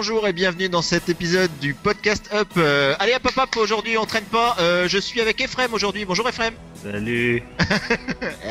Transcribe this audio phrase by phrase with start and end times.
[0.00, 2.46] Bonjour et bienvenue dans cet épisode du podcast Up.
[2.56, 4.54] Euh, allez hop hop hop, aujourd'hui on traîne pas.
[4.60, 6.04] Euh, je suis avec Ephraim aujourd'hui.
[6.04, 6.52] Bonjour Ephraim.
[6.80, 7.42] Salut.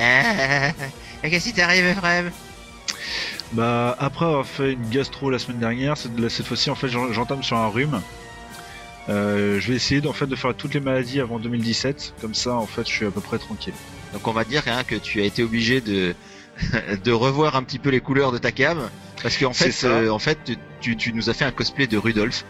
[1.24, 2.32] Et qu'est-ce qui t'arrive Ephraim?
[3.54, 7.42] Bah après avoir fait une gastro la semaine dernière, cette, fois-ci en fait j'en- j'entame
[7.44, 8.02] sur un rhume.
[9.08, 12.56] Euh, je vais essayer en fait de faire toutes les maladies avant 2017, comme ça
[12.56, 13.74] en fait je suis à peu près tranquille.
[14.12, 16.14] Donc on va dire hein, que tu as été obligé de
[17.06, 18.90] de revoir un petit peu les couleurs de ta cam
[19.22, 20.38] parce qu'en fait euh, en fait
[20.82, 22.46] tu, tu nous as fait un cosplay de Rudolph.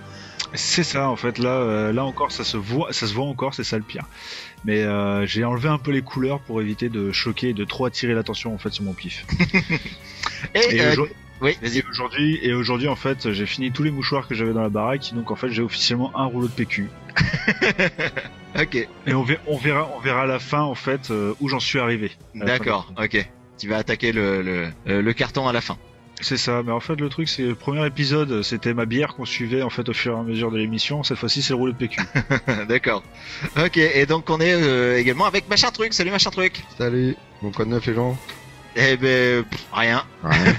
[0.53, 3.53] C'est ça en fait là euh, là encore ça se voit ça se voit encore
[3.53, 4.05] c'est ça le pire.
[4.65, 7.85] Mais euh, j'ai enlevé un peu les couleurs pour éviter de choquer et de trop
[7.85, 9.25] attirer l'attention en fait sur mon pif.
[10.55, 11.07] Et, Et euh, aujourd-
[11.41, 11.79] oui, vas-y.
[11.79, 15.13] et aujourd'hui aujourd'hui en fait j'ai fini tous les mouchoirs que j'avais dans la baraque
[15.13, 16.87] donc en fait j'ai officiellement un rouleau de PQ.
[18.59, 21.59] ok, Et on verra on verra on verra à la fin en fait où j'en
[21.59, 22.11] suis arrivé.
[22.35, 23.27] d'accord, ok.
[23.57, 24.41] Tu vas attaquer le,
[24.85, 25.77] le, le carton à la fin.
[26.19, 29.25] C'est ça, mais en fait le truc c'est le premier épisode c'était ma bière qu'on
[29.25, 31.73] suivait en fait au fur et à mesure de l'émission, cette fois-ci c'est le rouleau
[31.73, 31.99] de PQ.
[32.67, 33.03] D'accord.
[33.63, 35.93] Ok, et donc on est euh, également avec Machin Truc.
[35.93, 36.63] Salut Machin Truc.
[36.77, 38.17] Salut, bon quoi de neuf les gens
[38.75, 40.03] Eh ben pff, rien.
[40.23, 40.55] Rien.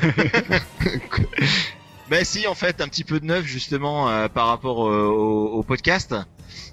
[2.10, 5.58] Ben si, en fait, un petit peu de neuf justement euh, par rapport au, au-
[5.58, 6.14] au podcast.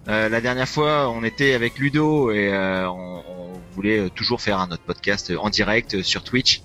[0.08, 4.40] Euh, la dernière fois, on était avec Ludo et euh, on, on voulait euh, toujours
[4.40, 6.62] faire un autre podcast en direct euh, sur Twitch,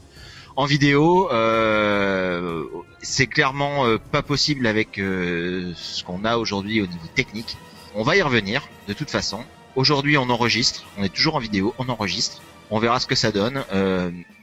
[0.60, 1.32] en vidéo.
[1.32, 2.64] Euh,
[3.00, 7.56] c'est clairement euh, pas possible avec euh, ce qu'on a aujourd'hui au niveau technique.
[7.94, 9.42] On va y revenir de toute façon.
[9.74, 10.84] Aujourd'hui, on enregistre.
[10.98, 11.74] On est toujours en vidéo.
[11.78, 12.42] On enregistre.
[12.70, 13.64] On verra ce que ça donne.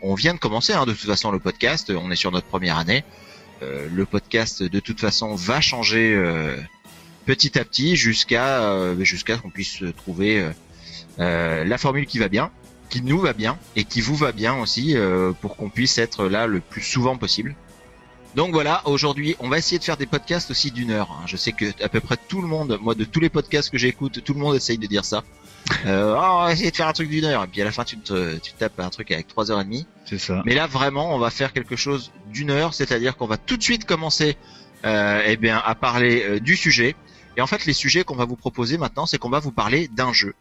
[0.02, 1.94] On vient de commencer hein, de toute façon le podcast.
[1.96, 3.04] On est sur notre première année.
[3.62, 6.20] Le podcast de toute façon va changer
[7.26, 10.46] petit à petit jusqu'à jusqu'à qu'on puisse trouver
[11.18, 12.52] la formule qui va bien,
[12.90, 16.26] qui nous va bien et qui vous va bien aussi euh, pour qu'on puisse être
[16.28, 17.56] là le plus souvent possible.
[18.36, 21.10] Donc voilà, aujourd'hui, on va essayer de faire des podcasts aussi d'une heure.
[21.12, 21.24] hein.
[21.26, 23.78] Je sais que à peu près tout le monde, moi de tous les podcasts que
[23.78, 25.24] j'écoute, tout le monde essaye de dire ça.
[25.86, 27.72] Euh, Ah, on va essayer de faire un truc d'une heure et puis à la
[27.72, 29.88] fin tu te tu tapes un truc avec trois heures et demie.
[30.06, 30.44] C'est ça.
[30.46, 33.64] Mais là vraiment, on va faire quelque chose d'une heure, c'est-à-dire qu'on va tout de
[33.64, 34.38] suite commencer,
[34.86, 36.96] euh, eh bien, à parler euh, du sujet.
[37.38, 39.88] Et en fait, les sujets qu'on va vous proposer maintenant, c'est qu'on va vous parler
[39.90, 40.34] d'un jeu,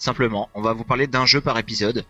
[0.00, 0.48] simplement.
[0.54, 2.04] On va vous parler d'un jeu par épisode.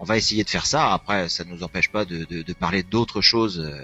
[0.00, 0.92] On va essayer de faire ça.
[0.92, 3.80] Après, ça ne nous empêche pas de, de, de parler d'autres choses euh,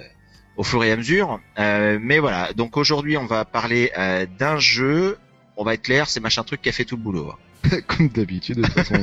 [0.57, 1.41] au fur et à mesure.
[1.59, 2.53] Euh, mais voilà.
[2.53, 5.19] Donc aujourd'hui, on va parler euh, d'un jeu.
[5.57, 7.31] On va être clair, c'est machin truc qui a fait tout le boulot.
[7.33, 7.39] hein.
[7.89, 9.03] Comme d'habitude, de toute façon.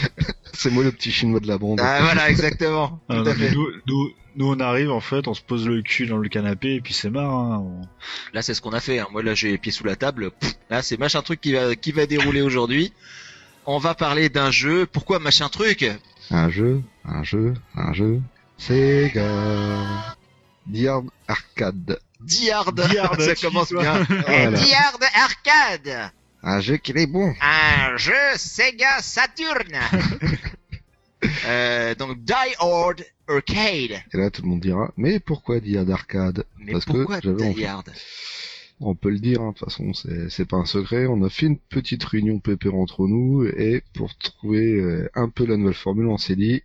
[0.52, 1.80] c'est moi le petit chinois de la bande.
[1.80, 3.00] Ah, voilà, exactement.
[3.08, 6.16] Ah, non, nous, nous, nous, on arrive en fait, on se pose le cul dans
[6.18, 7.32] le canapé et puis c'est marre.
[7.34, 7.58] Hein.
[7.64, 7.82] on-
[8.34, 8.98] Là, c'est ce qu'on a fait.
[8.98, 9.06] hein.
[9.12, 10.30] Moi, là, j'ai les pieds sous la table.
[10.32, 12.92] Pff, là, c'est machin truc qui va qui va dérouler aujourd'hui.
[13.66, 14.86] On va parler d'un jeu.
[14.86, 15.84] Pourquoi machin truc?
[16.30, 18.20] Un jeu, un jeu, un jeu.
[18.56, 20.16] Sega.
[20.66, 21.98] Diard Arcade.
[22.20, 22.72] Diard.
[22.72, 24.06] Diard, Ça commence bien.
[24.08, 24.50] Voilà.
[24.58, 26.12] Diard Arcade.
[26.42, 27.34] Un jeu qui est bon.
[27.40, 29.78] Un jeu Sega Saturn.
[31.46, 34.02] euh, donc Die Hard Arcade.
[34.12, 36.44] Et là, tout le monde dira, mais pourquoi Diard Arcade?
[36.58, 37.52] Mais Parce que pourquoi j'avais.
[37.52, 37.90] Die Hard
[38.80, 41.06] On peut le dire, hein, de toute façon, c'est pas un secret.
[41.06, 45.44] On a fait une petite réunion pépère entre nous et pour trouver euh, un peu
[45.44, 46.62] la nouvelle formule, on s'est dit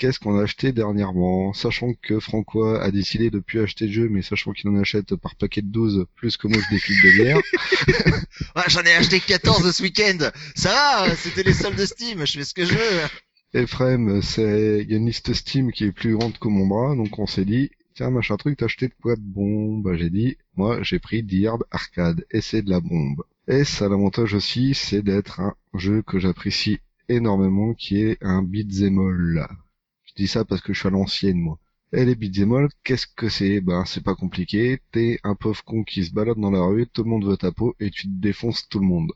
[0.00, 4.08] qu'est-ce qu'on a acheté dernièrement, sachant que Francois a décidé de plus acheter de jeux,
[4.08, 7.22] mais sachant qu'il en achète par paquet de 12 plus que moi je défile de
[7.22, 7.40] bière.
[8.54, 10.30] Ah, J'en ai acheté 14 ce week-end.
[10.54, 12.24] Ça va C'était les soldes de Steam.
[12.24, 13.00] Je fais ce que je veux.
[13.52, 16.94] Ephraim, c'est il y a une liste Steam qui est plus grande que mon bras,
[16.94, 17.70] donc on s'est dit
[18.00, 19.78] tiens machin truc, t'as acheté de quoi de bon?
[19.80, 23.22] Bah j'ai dit moi j'ai pris Diard Arcade et c'est de la bombe.
[23.46, 26.78] Et ça l'avantage aussi, c'est d'être un jeu que j'apprécie
[27.10, 28.98] énormément, qui est un beat'em.
[30.04, 31.58] Je dis ça parce que je suis à l'ancienne moi.
[31.92, 33.60] Et les beat'em qu'est-ce que c'est?
[33.60, 37.04] Ben c'est pas compliqué, t'es un pauvre con qui se balade dans la rue, tout
[37.04, 39.12] le monde veut ta peau et tu te défonces tout le monde.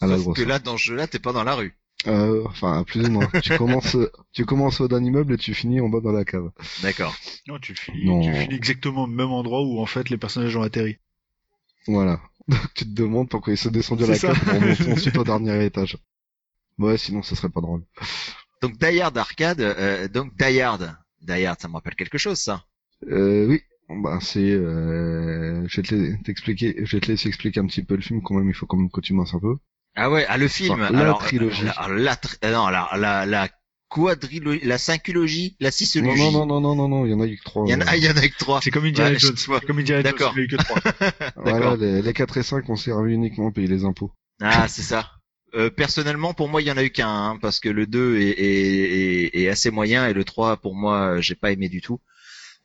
[0.00, 0.38] À la Sauf grosse.
[0.38, 1.76] que là, dans ce jeu-là, t'es pas dans la rue.
[2.06, 3.26] Euh, enfin, plus ou moins.
[3.42, 3.96] tu commences,
[4.32, 6.50] tu commences au d'un immeuble et tu finis en bas dans la cave.
[6.82, 7.14] D'accord.
[7.48, 8.20] Non, tu finis, Non.
[8.20, 10.98] tu finis exactement au même endroit où en fait les personnages ont atterri.
[11.86, 12.20] Voilà.
[12.48, 14.28] Donc tu te demandes pourquoi ils sont descendus à la ça.
[14.28, 15.96] cave pour monter ensuite au dernier étage.
[16.78, 17.82] Ouais, sinon ce serait pas drôle.
[18.62, 20.96] Donc Die Hard Arcade, euh, donc Die Hard.
[21.22, 22.64] Die Hard, ça me rappelle quelque chose, ça.
[23.10, 23.62] Euh, oui.
[23.88, 27.94] Bah c'est, euh, je vais te t'expliquer, je vais te laisser expliquer un petit peu
[27.94, 28.48] le film quand même.
[28.48, 29.56] Il faut quand même que tu minces un peu.
[29.96, 30.74] Ah ouais, ah le film.
[30.74, 31.64] Enfin, la alors, trilogie.
[31.64, 33.48] La, la tri- euh, non, la, la, la
[33.88, 36.20] quadrilogie, la cinquologie, la Non, sixologie.
[36.32, 37.64] non, non, non, non, non, non, il y en a eu que trois.
[37.66, 38.60] Il y en a, ah, il y en a que trois.
[38.62, 39.36] C'est comme Indiana Ouais, Jones.
[39.36, 40.32] C'est comme Indiana Jones, D'accord.
[40.36, 40.80] il y a eu que trois.
[41.36, 44.12] Voilà, les, les 4 et 5 ont servi uniquement à payer les impôts.
[44.42, 45.10] Ah, c'est ça.
[45.54, 48.18] Euh, personnellement, pour moi, il y en a eu qu'un, hein, parce que le 2
[48.18, 51.80] est, est, est, est assez moyen et le 3, pour moi, j'ai pas aimé du
[51.80, 52.00] tout.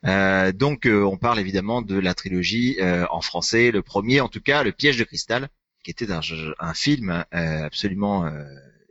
[0.04, 2.76] Euh, donc on parle évidemment de la trilogie
[3.10, 5.48] en français, le premier en tout cas, Le Piège de cristal,
[5.82, 6.20] qui était un,
[6.58, 8.30] un film absolument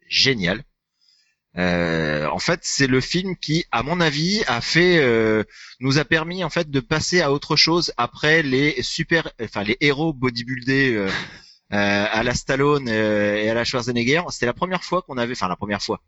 [0.08, 0.64] génial.
[1.56, 5.46] en fait, c'est le film qui, à mon avis, a fait,
[5.80, 9.78] nous a permis en fait de passer à autre chose après les super, enfin les
[9.82, 11.08] héros bodybuildés
[11.74, 14.24] euh, à la Stallone euh, et à la Schwarzenegger.
[14.30, 16.02] C'était la première fois qu'on avait, enfin la première fois,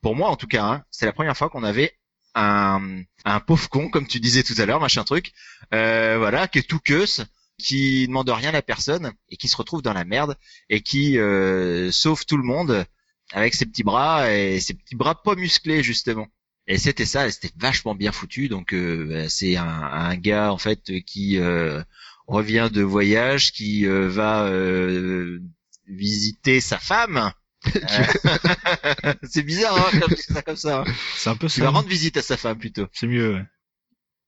[0.00, 1.92] pour moi en tout cas, hein, c'est la première fois qu'on avait
[2.34, 5.32] un, un pauvre con, comme tu disais tout à l'heure, machin truc,
[5.74, 7.26] euh, voilà, qui est tout queuse,
[7.58, 10.36] qui demande rien à personne et qui se retrouve dans la merde
[10.68, 12.84] et qui euh, sauve tout le monde
[13.32, 16.28] avec ses petits bras et ses petits bras pas musclés justement.
[16.68, 18.48] Et c'était ça, c'était vachement bien foutu.
[18.48, 21.82] Donc euh, c'est un, un, gars en fait qui euh,
[22.26, 25.40] revient de voyage, qui euh, va euh,
[25.86, 27.32] visiter sa femme.
[29.22, 30.80] c'est bizarre, hein, comme ça comme ça.
[30.80, 30.94] Hein.
[31.16, 31.60] C'est un peu ça.
[31.60, 32.86] Il va rendre visite à sa femme plutôt.
[32.92, 33.34] C'est mieux.
[33.34, 33.44] Ouais.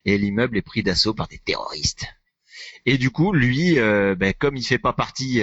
[0.04, 2.06] Et l'immeuble est pris d'assaut par des terroristes.
[2.86, 5.42] Et du coup, lui, euh, ben, comme il fait pas partie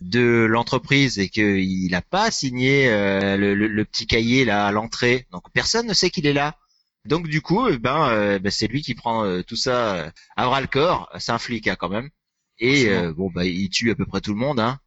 [0.00, 5.44] de l'entreprise et qu'il n'a pas signé le, le, petit cahier là à l'entrée, donc
[5.52, 6.56] personne ne sait qu'il est là.
[7.04, 10.10] Donc du coup, eh ben, euh, ben, c'est lui qui prend euh, tout ça euh,
[10.36, 11.10] à bras le corps.
[11.18, 12.10] C'est un flic hein, quand même.
[12.58, 14.60] Et bon, bah, il tue à peu près tout le monde.
[14.60, 14.78] Hein.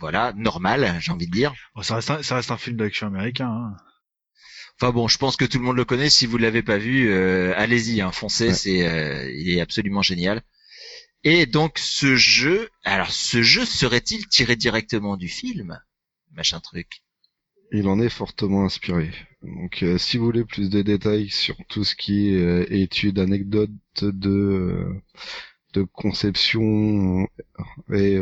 [0.00, 1.54] Voilà, normal, j'ai envie de dire.
[1.80, 3.48] ça, reste un, ça reste un film d'action américain.
[3.48, 3.76] Hein.
[4.74, 6.10] Enfin bon, je pense que tout le monde le connaît.
[6.10, 7.14] Si vous l'avez pas vu,
[7.54, 8.52] allez-y, hein, foncez.
[8.52, 10.42] C'est, il est absolument génial.
[11.24, 15.80] Et donc ce jeu, alors ce jeu serait-il tiré directement du film,
[16.32, 17.02] machin truc?
[17.70, 19.10] Il en est fortement inspiré.
[19.42, 23.18] Donc, euh, si vous voulez plus de détails sur tout ce qui est euh, études,
[23.18, 23.70] anecdotes
[24.02, 25.02] de euh,
[25.72, 27.26] de conception
[27.94, 28.12] et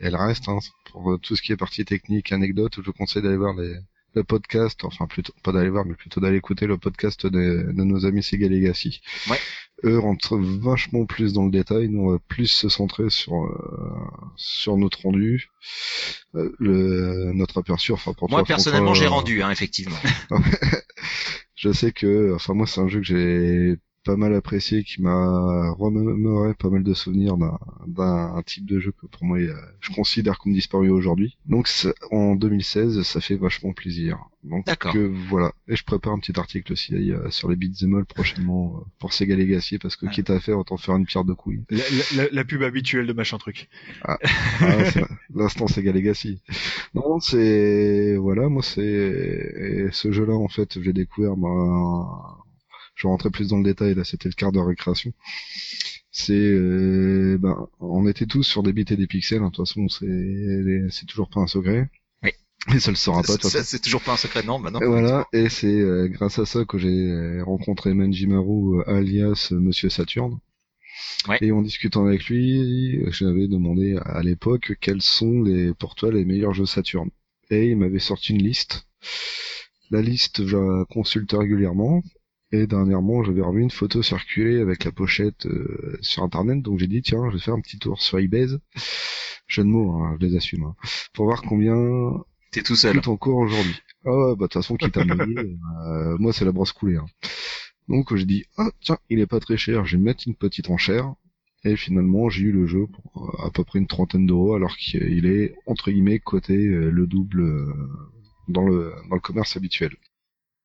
[0.00, 3.36] elle reste hein, pour tout ce qui est partie technique, anecdote, je vous conseille d'aller
[3.36, 3.74] voir les,
[4.14, 7.84] le podcast, enfin plutôt pas d'aller voir, mais plutôt d'aller écouter le podcast de, de
[7.84, 9.02] nos amis Sega Legacy.
[9.28, 9.38] Ouais
[9.84, 13.90] eux rentrent vachement plus dans le détail, nous on va plus se centrer sur euh,
[14.36, 15.50] sur notre rendu,
[16.34, 17.92] euh, le, notre aperçu.
[17.92, 19.98] Enfin pour moi personnellement j'ai euh, rendu, hein, effectivement.
[21.54, 25.70] je sais que, enfin moi c'est un jeu que j'ai pas mal apprécié, qui m'a
[25.72, 27.36] remémoré pas mal de souvenirs
[27.86, 29.38] d'un type de jeu que pour moi
[29.80, 31.36] je considère comme disparu aujourd'hui.
[31.46, 31.68] Donc
[32.10, 34.18] en 2016, ça fait vachement plaisir.
[34.44, 34.66] Donc
[34.96, 35.52] euh, voilà.
[35.68, 39.12] Et je prépare un petit article aussi euh, sur les beats et prochainement euh, pour
[39.12, 41.62] Sega Legacy parce que quitte à faire autant faire une pierre de couilles.
[42.32, 43.68] La, pub habituelle de machin truc.
[44.02, 44.18] Ah,
[44.60, 44.66] ah
[45.34, 46.42] l'instant Sega Legacy.
[46.94, 52.38] Non, c'est voilà, moi c'est ce jeu-là en fait, j'ai découvert bah,
[52.94, 55.12] je rentrer plus dans le détail là c'était le quart de récréation.
[56.10, 59.66] C'est euh, ben on était tous sur des bits et des pixels hein, de toute
[59.66, 61.90] façon c'est c'est toujours pas un secret.
[62.22, 62.30] Oui.
[62.74, 64.80] Et ça le sera pas c'est toujours pas un secret non maintenant.
[64.80, 69.88] Et voilà et c'est euh, grâce à ça que j'ai rencontré Menjimaru euh, alias Monsieur
[69.88, 70.38] Saturne.
[71.28, 71.38] Ouais.
[71.40, 76.24] et en discutant avec lui j'avais demandé à l'époque quels sont les pour toi les
[76.24, 77.10] meilleurs jeux Saturne.
[77.50, 78.86] Et il m'avait sorti une liste.
[79.90, 82.02] La liste je la consulte régulièrement
[82.52, 86.86] et dernièrement, j'avais revu une photo circuler avec la pochette euh, sur internet, donc j'ai
[86.86, 88.46] dit tiens, je vais faire un petit tour sur eBay.
[89.48, 90.64] Jeune mot, hein, je les assume.
[90.64, 90.76] Hein,
[91.14, 91.74] pour voir combien
[92.50, 93.00] t'es tout seul.
[93.06, 93.74] En cours aujourd'hui.
[94.04, 95.00] Ah ouais, bah de toute façon, quitte à
[95.86, 96.96] euh, moi c'est la brosse coulée.
[96.96, 97.06] Hein.
[97.88, 100.68] Donc j'ai dit ah tiens, il est pas très cher, je vais mettre une petite
[100.68, 101.14] enchère.
[101.64, 104.76] Et finalement, j'ai eu le jeu pour euh, à peu près une trentaine d'euros, alors
[104.76, 107.66] qu'il est entre guillemets coté euh, le double
[108.48, 109.96] dans le dans le commerce habituel.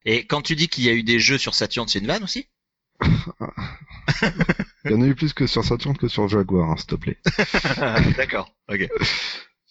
[0.09, 2.23] Et quand tu dis qu'il y a eu des jeux sur Saturn, c'est une vanne
[2.23, 2.47] aussi?
[4.85, 6.95] Il y en a eu plus que sur Saturn que sur Jaguar, hein, s'il te
[6.95, 7.17] plaît.
[8.15, 8.87] D'accord, ok.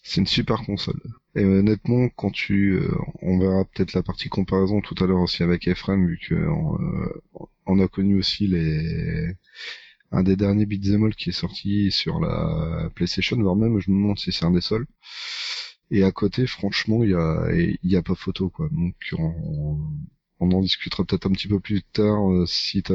[0.03, 1.01] C'est une super console.
[1.37, 5.43] Et honnêtement, quand tu, euh, on verra peut-être la partie comparaison tout à l'heure aussi
[5.43, 7.23] avec Ephraim, vu que euh,
[7.65, 9.35] on a connu aussi les
[10.13, 14.19] un des derniers beat'em qui est sorti sur la PlayStation, voire même je me demande
[14.19, 14.87] si c'est un des seuls.
[15.91, 18.69] Et à côté, franchement, il y a, il y a pas photo quoi.
[18.71, 19.79] Donc on,
[20.39, 22.95] on en discutera peut-être un petit peu plus tard euh, si t'as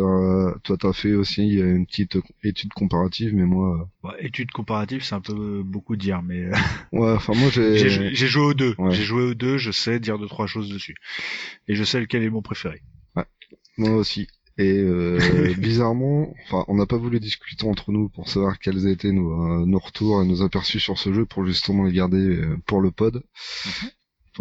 [0.63, 5.15] toi t'as fait aussi une petite étude comparative mais moi euh, ouais, étude comparative c'est
[5.15, 6.51] un peu beaucoup dire mais euh,
[6.91, 8.75] ouais enfin moi j'ai j'ai joué aux deux.
[8.89, 10.95] J'ai joué aux deux je sais dire deux trois choses dessus.
[11.67, 12.81] Et je sais lequel est mon préféré.
[13.15, 13.25] Ouais
[13.77, 14.27] moi aussi.
[14.57, 14.83] Et
[15.57, 19.79] bizarrement enfin on n'a pas voulu discuter entre nous pour savoir quels étaient nos, nos
[19.79, 23.24] retours et nos aperçus sur ce jeu pour justement les garder pour le pod.
[23.65, 23.89] Mhm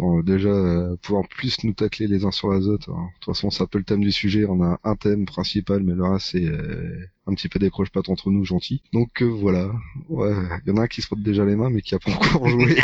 [0.01, 2.89] pour déjà euh, pouvoir plus nous tacler les uns sur les autres.
[2.89, 3.09] Hein.
[3.13, 4.45] De toute façon, c'est un peu le thème du sujet.
[4.49, 8.01] On a un thème principal, mais le reste c'est euh, un petit peu décroche pas
[8.07, 8.81] entre nous, gentil.
[8.93, 9.71] Donc euh, voilà.
[10.09, 10.33] Ouais,
[10.65, 12.13] il y en a un qui se frotte déjà les mains, mais qui a pas
[12.13, 12.77] encore joué.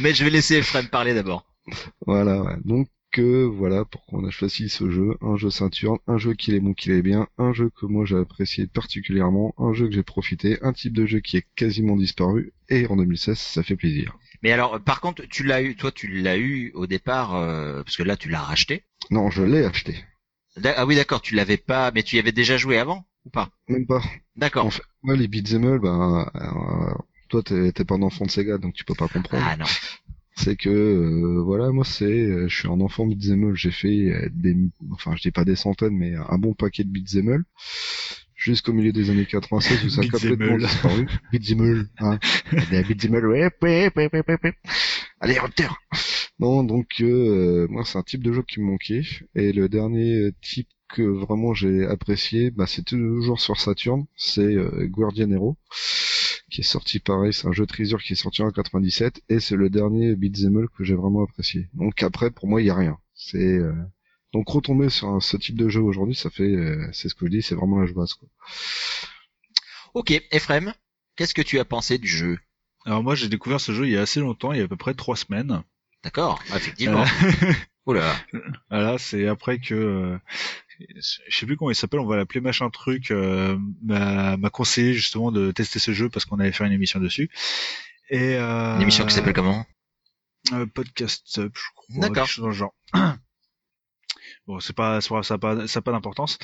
[0.00, 1.44] mais je vais laisser Ephraim parler d'abord.
[2.06, 2.40] Voilà.
[2.40, 2.56] Ouais.
[2.64, 6.54] Donc euh, voilà pourquoi on a choisi ce jeu, un jeu Saturn, un jeu qui
[6.54, 9.92] est bon, qui est bien, un jeu que moi j'ai apprécié particulièrement, un jeu que
[9.92, 13.76] j'ai profité, un type de jeu qui est quasiment disparu, et en 2016 ça fait
[13.76, 14.16] plaisir.
[14.42, 17.96] Mais alors, par contre, tu l'as eu, toi, tu l'as eu au départ, euh, parce
[17.96, 18.84] que là, tu l'as racheté.
[19.10, 19.96] Non, je l'ai acheté.
[20.56, 23.30] D'a- Ah oui, d'accord, tu l'avais pas, mais tu y avais déjà joué avant ou
[23.30, 23.48] pas?
[23.68, 24.02] Même pas.
[24.36, 24.66] D'accord.
[24.66, 26.94] En fait, moi les beat'em all, ben, euh,
[27.28, 29.44] toi t'es pas un enfant de Sega donc tu peux pas comprendre.
[29.46, 29.64] Ah non.
[30.36, 34.10] c'est que euh, voilà moi c'est euh, je suis un enfant beat'em all j'ai fait
[34.10, 34.56] euh, des
[34.90, 37.44] enfin je dis pas des centaines mais un bon paquet de beat'em
[38.42, 41.06] jusqu'au milieu des années 96 où ça a complètement disparu.
[41.32, 42.18] All hein.
[42.88, 44.54] Beat'em all ouais ouais ouais ouais ouais ouais.
[45.20, 45.80] Allez rupture
[46.40, 49.02] non donc euh, moi c'est un type de jeu qui me manquait.
[49.36, 54.86] Et le dernier type que vraiment j'ai apprécié bah c'est toujours sur Saturn c'est euh,
[54.88, 55.56] Guardian Hero
[56.50, 59.56] qui est sorti pareil, c'est un jeu Treasure qui est sorti en 97 et c'est
[59.56, 61.68] le dernier beat'em que j'ai vraiment apprécié.
[61.74, 62.98] Donc après pour moi il y a rien.
[63.14, 63.72] C'est euh,
[64.32, 67.26] donc retomber sur un- ce type de jeu aujourd'hui, ça fait euh, c'est ce que
[67.26, 68.28] je dis, c'est vraiment la joie quoi.
[69.94, 70.72] Ok, Ephraim,
[71.16, 72.38] qu'est-ce que tu as pensé du jeu?
[72.86, 74.68] Alors moi j'ai découvert ce jeu il y a assez longtemps, il y a à
[74.68, 75.62] peu près trois semaines.
[76.02, 77.04] D'accord, effectivement.
[77.04, 77.52] Euh,
[77.86, 78.14] Oula.
[78.70, 80.18] voilà, c'est après que euh,
[80.98, 84.94] je sais plus comment il s'appelle, on va l'appeler machin truc, euh, m'a m'a conseillé
[84.94, 87.28] justement de tester ce jeu parce qu'on allait faire une émission dessus.
[88.10, 89.64] Et euh, Une émission qui s'appelle comment?
[90.52, 91.86] euh, Podcast Up, je crois.
[92.00, 92.14] D'accord.
[92.26, 92.74] quelque chose dans le genre.
[94.46, 96.38] Bon, c'est pas, ça a pas, ça a pas d'importance.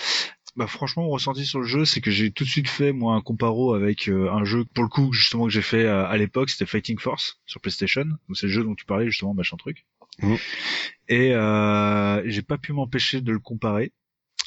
[0.56, 3.14] Bah franchement, mon ressenti sur le jeu, c'est que j'ai tout de suite fait moi
[3.14, 6.16] un comparo avec euh, un jeu pour le coup justement que j'ai fait euh, à
[6.16, 8.04] l'époque, c'était Fighting Force sur PlayStation.
[8.04, 9.86] Donc c'est le jeu dont tu parlais justement, machin truc.
[10.20, 10.36] Mhm.
[11.08, 13.92] Et euh, j'ai pas pu m'empêcher de le comparer,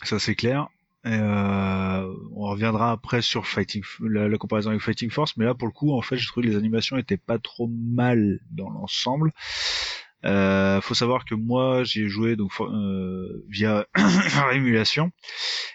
[0.04, 0.68] ça c'est clair.
[1.04, 5.56] Et euh, on reviendra après sur Fighting, la, la comparaison avec Fighting Force, mais là
[5.56, 8.70] pour le coup, en fait, j'ai trouvé que les animations étaient pas trop mal dans
[8.70, 9.32] l'ensemble.
[10.26, 13.88] Euh, faut savoir que moi, j'y ai joué donc euh, via
[14.54, 15.12] émulation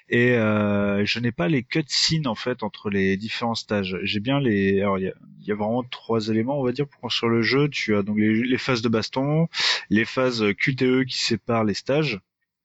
[0.09, 3.99] et euh, je n'ai pas les cutscenes en fait entre les différents stages.
[4.03, 7.01] J'ai bien les, alors il y y a vraiment trois éléments on va dire pour
[7.01, 7.69] construire le jeu.
[7.69, 9.49] Tu as donc les, les phases de baston,
[9.91, 12.21] les phases QTE qui séparent les stages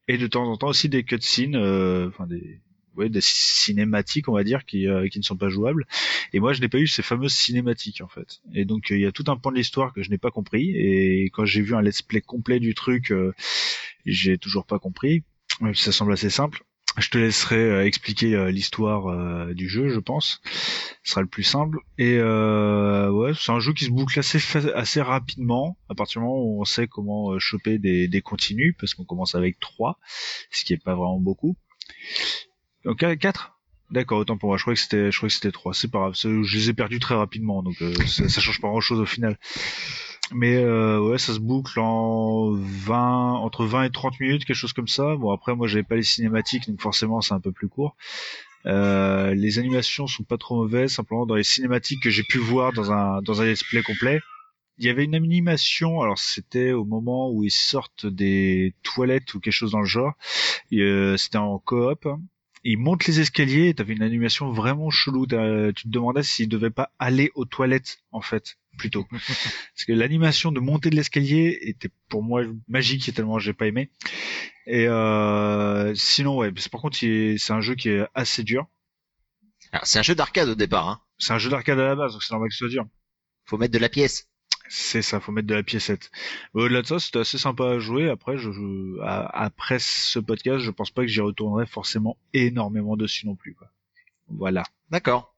[0.07, 2.59] et de temps en temps aussi des cutscenes, euh, enfin des
[2.95, 5.85] ouais, des cinématiques on va dire qui euh, qui ne sont pas jouables.
[6.33, 8.41] Et moi je n'ai pas eu ces fameuses cinématiques en fait.
[8.53, 10.31] Et donc euh, il y a tout un pan de l'histoire que je n'ai pas
[10.31, 10.71] compris.
[10.75, 13.33] Et quand j'ai vu un let's play complet du truc euh,
[14.05, 15.23] j'ai toujours pas compris.
[15.73, 16.63] Si ça semble assez simple.
[16.97, 20.41] Je te laisserai euh, expliquer euh, l'histoire euh, du jeu je pense.
[21.03, 21.77] Ce sera le plus simple.
[21.97, 24.39] Et euh, ouais c'est un jeu qui se boucle assez
[24.75, 28.75] assez rapidement à partir du moment où on sait comment euh, choper des, des continues
[28.77, 29.99] parce qu'on commence avec trois
[30.51, 31.55] ce qui est pas vraiment beaucoup
[32.85, 33.57] donc 4
[33.91, 34.57] D'accord, autant pour moi.
[34.57, 35.73] Je croyais que c'était, je croyais que c'était 3.
[35.73, 36.13] C'est pas grave.
[36.15, 39.05] Je les ai perdus très rapidement, donc euh, ça, ça change pas grand chose au
[39.05, 39.37] final.
[40.33, 44.71] Mais euh, ouais, ça se boucle en 20, entre 20 et 30 minutes, quelque chose
[44.71, 45.17] comme ça.
[45.17, 47.97] Bon après, moi j'avais pas les cinématiques, donc forcément c'est un peu plus court.
[48.65, 50.93] Euh, les animations sont pas trop mauvaises.
[50.93, 54.21] Simplement dans les cinématiques que j'ai pu voir dans un dans un let's play complet,
[54.77, 56.01] il y avait une animation.
[56.01, 60.13] Alors c'était au moment où ils sortent des toilettes ou quelque chose dans le genre.
[60.73, 62.07] Euh, c'était en coop.
[62.63, 65.25] Ils montent les escaliers et t'avais une animation vraiment chelou.
[65.25, 69.07] T'as- Tu te demandais s'ils devaient pas aller aux toilettes, en fait, plutôt.
[69.75, 73.67] Parce que l'animation de monter de l'escalier était pour moi magique et tellement j'ai pas
[73.67, 73.89] aimé.
[74.67, 78.05] Et euh, sinon, ouais, parce que par contre, il est- c'est un jeu qui est
[78.13, 78.67] assez dur.
[79.73, 81.01] Alors, c'est un jeu d'arcade au départ, hein.
[81.17, 82.85] C'est un jeu d'arcade à la base, donc c'est normal que ce soit dur.
[83.45, 84.29] Faut mettre de la pièce.
[84.69, 86.11] C'est ça, faut mettre de la piécette.
[86.53, 88.09] Au-delà de ça, c'était assez sympa à jouer.
[88.09, 88.35] Après,
[89.33, 93.55] après ce podcast, je pense pas que j'y retournerai forcément énormément dessus non plus.
[94.29, 94.63] Voilà.
[94.89, 95.35] D'accord.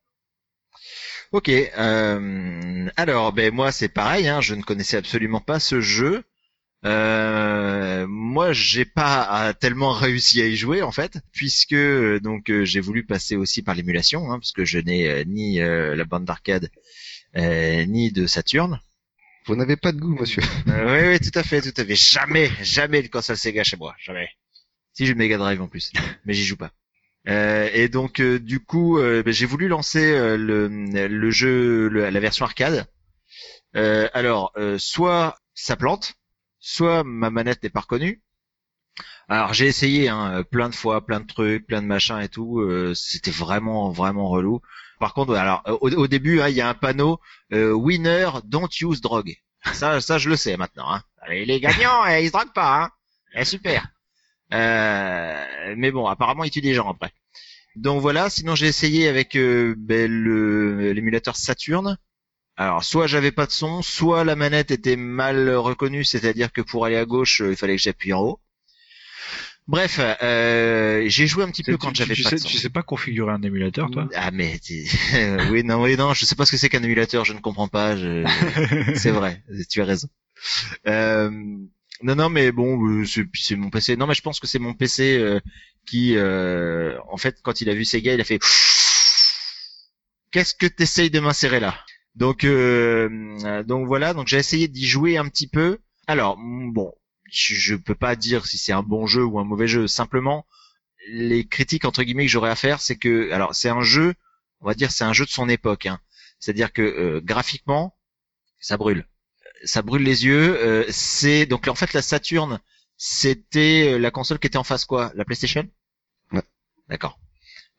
[1.31, 1.49] Ok.
[1.49, 4.27] euh, alors, ben moi c'est pareil.
[4.27, 6.23] Hein, je ne connaissais absolument pas ce jeu.
[6.85, 11.75] Euh, moi, j'ai pas tellement réussi à y jouer en fait, puisque
[12.21, 15.59] donc euh, j'ai voulu passer aussi par l'émulation, hein, parce que je n'ai euh, ni
[15.59, 16.69] la bande d'arcade
[17.35, 18.79] ni de Saturn.
[19.45, 20.41] Vous n'avez pas de goût, monsieur.
[20.69, 21.95] Euh, oui, oui, tout à fait, tout à fait.
[21.95, 24.29] Jamais, jamais de console Sega chez moi, jamais.
[24.93, 25.91] Si j'ai le Mega Drive en plus,
[26.25, 26.71] mais j'y joue pas.
[27.29, 31.89] Euh, et donc euh, du coup, euh, ben, j'ai voulu lancer euh, le, le jeu,
[31.89, 32.87] le- la version arcade.
[33.75, 36.15] Euh, alors, euh, soit ça plante,
[36.59, 38.21] soit ma manette n'est pas reconnue.
[39.27, 42.59] Alors j'ai essayé hein, plein de fois, plein de trucs, plein de machins et tout.
[42.61, 44.61] euh, C'était vraiment, vraiment relou.
[45.03, 47.19] Par contre, alors au, au début, hein, il y a un panneau
[47.51, 49.35] euh, Winner, don't use drug.
[49.73, 50.89] Ça, ça je le sais maintenant.
[50.89, 51.03] Hein.
[51.27, 52.83] Les gagnants, eh, ils se droguent pas.
[52.83, 52.89] Hein.
[53.35, 53.85] Eh, super.
[54.53, 57.11] Euh, mais bon, apparemment, ils tuent des gens après.
[57.75, 58.29] Donc voilà.
[58.29, 60.09] Sinon, j'ai essayé avec euh, ben,
[60.93, 61.97] l'émulateur Saturn.
[62.55, 66.85] alors soit j'avais pas de son, soit la manette était mal reconnue, c'est-à-dire que pour
[66.85, 68.39] aller à gauche, euh, il fallait que j'appuie en haut.
[69.67, 72.83] Bref, euh, j'ai joué un petit peu quand j'avais pas sais, de tu sais pas
[72.83, 74.09] configurer un émulateur, toi?
[74.13, 74.59] Ah mais
[75.51, 77.69] oui non oui non je sais pas ce que c'est qu'un émulateur je ne comprends
[77.69, 78.25] pas je...
[78.95, 80.09] c'est vrai tu as raison.
[80.87, 81.29] Euh,
[82.01, 84.73] non non mais bon euh, c'est mon PC non mais je pense que c'est mon
[84.73, 85.39] PC euh,
[85.85, 88.39] qui euh, en fait quand il a vu Sega il a fait
[90.31, 91.79] qu'est-ce que t'essayes de m'insérer là?
[92.15, 93.09] Donc euh,
[93.45, 95.79] euh, donc voilà donc j'ai essayé d'y jouer un petit peu.
[96.07, 96.91] Alors bon
[97.31, 100.45] je, je peux pas dire si c'est un bon jeu ou un mauvais jeu simplement
[101.07, 104.13] les critiques entre guillemets que j'aurais à faire, c'est que alors c'est un jeu,
[104.61, 105.85] on va dire c'est un jeu de son époque.
[105.85, 105.99] Hein.
[106.39, 107.97] C'est-à-dire que euh, graphiquement,
[108.59, 109.07] ça brûle,
[109.63, 110.57] ça brûle les yeux.
[110.61, 112.59] euh, c'est donc en fait la Saturn,
[112.97, 115.67] c'était euh, la console qui était en face quoi, la PlayStation?
[116.31, 116.43] Ouais.
[116.89, 117.19] D'accord.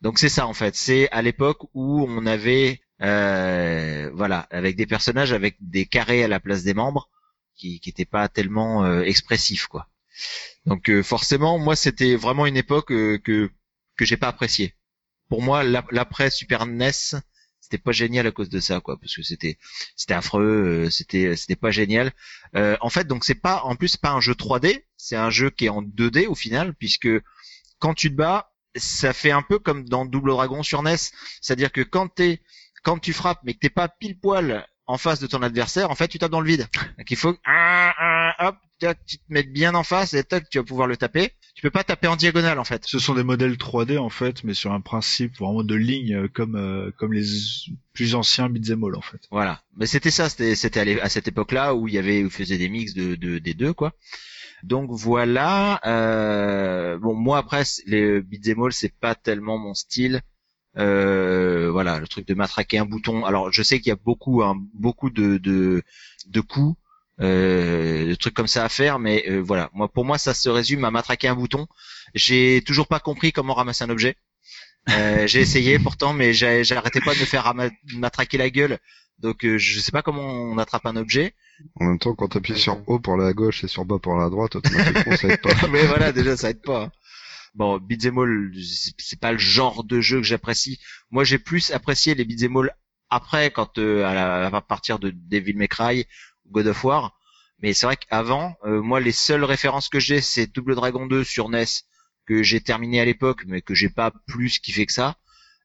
[0.00, 0.76] Donc c'est ça en fait.
[0.76, 6.28] C'est à l'époque où on avait euh, voilà avec des personnages avec des carrés à
[6.28, 7.08] la place des membres
[7.56, 9.88] qui qui étaient pas tellement euh, expressifs quoi.
[10.66, 13.50] Donc euh, forcément, moi, c'était vraiment une époque euh, que
[13.96, 14.74] que j'ai pas appréciée.
[15.28, 17.16] Pour moi, l'ap- l'après Super NES,
[17.60, 19.58] c'était pas génial à cause de ça, quoi, parce que c'était
[19.96, 22.12] c'était affreux, euh, c'était c'était pas génial.
[22.56, 25.50] Euh, en fait, donc c'est pas en plus pas un jeu 3D, c'est un jeu
[25.50, 27.08] qui est en 2D au final, puisque
[27.78, 31.72] quand tu te bats, ça fait un peu comme dans Double Dragon sur NES, c'est-à-dire
[31.72, 32.40] que quand t'es
[32.82, 35.94] quand tu frappes, mais que t'es pas pile poil en face de ton adversaire, en
[35.94, 36.66] fait, tu tapes dans le vide.
[36.98, 37.36] Donc il faut
[38.38, 38.56] hop,
[39.06, 41.32] tu te mets bien en face et tac, tu vas pouvoir le taper.
[41.54, 42.82] Tu peux pas taper en diagonale en fait.
[42.84, 46.28] Ce sont des modèles 3D en fait, mais sur un principe vraiment de ligne euh,
[46.28, 47.24] comme euh, comme les
[47.92, 49.20] plus anciens beat'em all en fait.
[49.30, 49.62] Voilà.
[49.76, 52.68] Mais c'était ça, c'était c'était à cette époque-là où il y avait où faisait des
[52.68, 53.92] mix de, de des deux quoi.
[54.64, 55.80] Donc voilà.
[55.86, 60.22] Euh, bon moi après les beat'em all c'est pas tellement mon style.
[60.76, 63.24] Euh, voilà le truc de matraquer un bouton.
[63.24, 65.82] Alors je sais qu'il y a beaucoup hein, beaucoup de de
[66.26, 66.76] de coups.
[67.20, 70.48] Euh, de trucs comme ça à faire, mais euh, voilà, moi pour moi ça se
[70.48, 71.68] résume à matraquer un bouton.
[72.14, 74.16] J'ai toujours pas compris comment ramasser un objet.
[74.90, 77.54] Euh, j'ai essayé pourtant, mais j'arrêtais pas de me faire
[77.94, 78.78] matraquer la gueule.
[79.20, 81.34] Donc euh, je sais pas comment on attrape un objet.
[81.80, 84.28] En même temps, quand t'appuies sur haut pour la gauche et sur bas pour la
[84.28, 85.68] droite, automatiquement, ça aide pas.
[85.70, 86.90] mais voilà, déjà ça aide pas.
[87.54, 87.58] Hein.
[87.58, 88.52] Bon, beat'em all,
[88.98, 90.80] c'est- pas le genre de jeu que j'apprécie.
[91.10, 92.74] Moi, j'ai plus apprécié les beat'em all
[93.10, 96.06] après, quand euh, à, la- à partir de Devil May Cry,
[96.50, 97.16] God of War.
[97.60, 101.24] Mais c'est vrai qu'avant, euh, moi, les seules références que j'ai, c'est Double Dragon 2
[101.24, 101.64] sur NES
[102.26, 105.16] que j'ai terminé à l'époque, mais que j'ai pas plus kiffé que ça.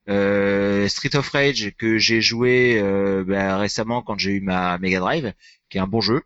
[0.10, 5.00] Euh, Street of Rage que j'ai joué euh, ben, récemment quand j'ai eu ma Mega
[5.00, 5.34] Drive,
[5.70, 6.22] qui est un bon jeu,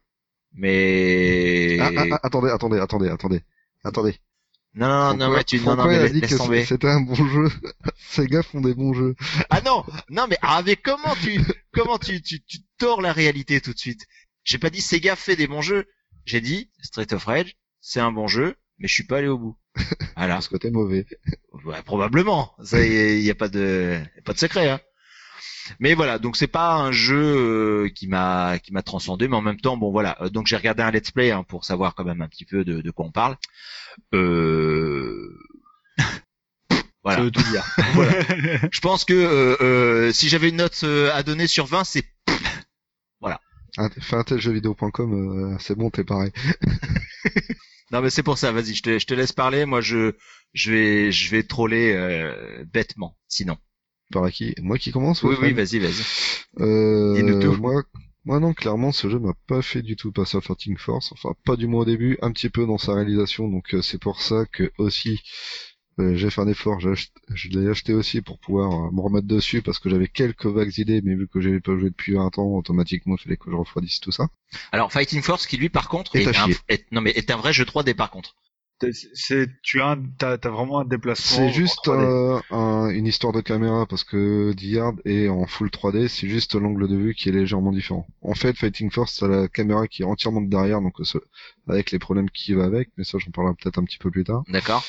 [0.54, 3.41] mais Ah, ah, ah, attendez, attendez, attendez, attendez.
[3.84, 4.15] Attendez.
[4.76, 6.88] Non non non, mais tu non non mais il a laisse, dit laisse que c'était
[6.88, 7.48] un bon jeu
[8.10, 9.16] Sega font des bons jeux.
[9.50, 11.40] Ah non, non mais ah mais comment tu
[11.74, 14.02] comment tu tu tu tords la réalité tout de suite?
[14.44, 15.86] J'ai pas dit Sega fait des bons jeux.
[16.26, 19.38] J'ai dit Street of Rage, c'est un bon jeu, mais je suis pas allé au
[19.38, 19.58] bout.
[20.16, 20.36] Voilà.
[20.36, 21.06] Parce que t'es mauvais.
[21.66, 22.54] Ouais, probablement.
[22.64, 24.80] Ça il y, a pas de y a pas de secret hein.
[25.80, 27.15] Mais voilà, donc c'est pas un jeu
[27.86, 30.17] euh, qui m'a qui m'a transcendé, mais en même temps, bon voilà.
[30.21, 32.63] Euh, Donc j'ai regardé un let's play hein, pour savoir quand même un petit peu
[32.63, 33.38] de, de quoi on parle.
[34.13, 35.38] Euh...
[35.97, 36.06] Ça
[37.04, 37.21] voilà.
[37.23, 37.63] veut tout dire.
[38.71, 42.04] Je pense que euh, euh, si j'avais une note euh, à donner sur 20, c'est
[43.78, 46.32] Ah, Fais un tel jeuxvideo.com, euh, c'est bon, t'es pareil.
[47.91, 48.52] non mais c'est pour ça.
[48.52, 49.65] Vas-y, je te, je te laisse parler.
[49.65, 50.13] Moi, je
[50.54, 53.17] je vais je vais troller euh, bêtement.
[53.28, 53.58] Sinon.
[54.12, 54.54] Par à qui?
[54.62, 56.04] Moi qui commence Oui ou oui, vas-y vas-y.
[56.60, 57.60] Euh, tout.
[57.60, 57.84] moi,
[58.26, 61.12] moi non, clairement, ce jeu m'a pas fait du tout passer à Fighting Force.
[61.12, 63.48] Enfin, pas du moins au début, un petit peu dans sa réalisation.
[63.48, 65.20] Donc euh, c'est pour ça que aussi
[66.00, 66.80] euh, j'ai fait un effort.
[66.80, 71.02] Je l'ai acheté aussi pour pouvoir me remettre dessus parce que j'avais quelques vagues idées,
[71.04, 74.00] mais vu que j'avais pas joué depuis un temps, automatiquement, il fallait que je refroidisse
[74.00, 74.28] tout ça.
[74.72, 77.54] Alors Fighting Force, qui lui par contre est un, est- non mais est un vrai
[77.54, 78.36] jeu 3D par contre.
[78.91, 81.38] T'as- C'est tu as t'as t'as vraiment un déplacement.
[81.38, 82.04] C'est en juste 3D.
[82.04, 86.56] euh, un- une histoire de caméra parce que Diard est en full 3D, c'est juste
[86.56, 88.06] l'angle de vue qui est légèrement différent.
[88.22, 91.17] En fait, Fighting Force, c'est la caméra qui est entièrement de derrière, donc euh, ce-
[91.67, 94.24] avec les problèmes qui va avec, mais ça j'en parlerai peut-être un petit peu plus
[94.24, 94.43] tard.
[94.50, 94.84] D'accord.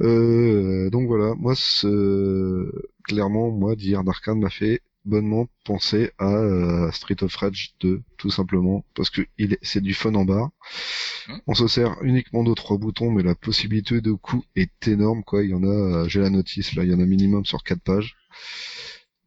[0.00, 2.68] Euh, donc voilà, moi ce...
[3.04, 8.30] clairement, moi Diard Arcane m'a fait bonnement penser à euh, Street of Rage 2, tout
[8.30, 10.50] simplement, parce que il c'est du fun en barre.
[11.28, 11.38] Hmm.
[11.46, 15.44] On se sert uniquement de trois boutons, mais la possibilité de coup est énorme, quoi.
[15.44, 17.62] Il y en a, euh, j'ai la notice, là, il y en a minimum sur
[17.62, 18.16] quatre pages.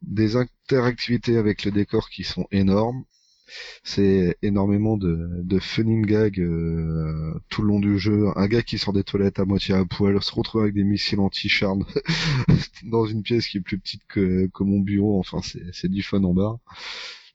[0.02, 3.04] Des interactivités avec le décor qui sont énormes.
[3.84, 8.28] C'est énormément de, de funning gags euh, tout le long du jeu.
[8.36, 11.20] Un gars qui sort des toilettes à moitié à poil, se retrouve avec des missiles
[11.20, 11.86] anti-charme
[12.84, 15.20] dans une pièce qui est plus petite que, mon bureau.
[15.20, 16.60] Enfin, c'est c'est du fun en barre.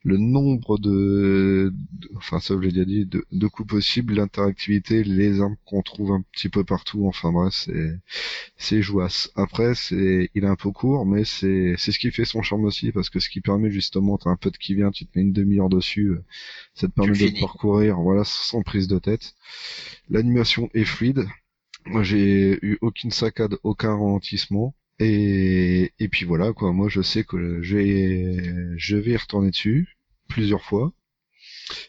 [0.03, 5.03] Le nombre de, de- enfin ça je l'ai déjà dit, de, de coups possibles, l'interactivité,
[5.03, 7.99] les armes qu'on trouve un petit peu partout, enfin bref, c'est
[8.57, 9.31] c'est jouasse.
[9.35, 12.65] Après, c'est il est un peu court, mais c'est c'est ce qui fait son charme
[12.65, 15.17] aussi, parce que ce qui permet justement, t'as un peu de qui vient, tu te
[15.17, 16.23] mets une demi-heure dessus, euh,
[16.75, 19.35] ça te permet de parcourir, voilà, sans prise de tête.
[20.09, 21.25] L'animation est fluide.
[21.85, 24.75] Moi, j'ai eu aucune saccade, aucun ralentissement.
[24.99, 26.71] Et, et puis voilà, quoi.
[26.73, 30.93] Moi, je sais que je vais, je vais y retourner dessus plusieurs fois.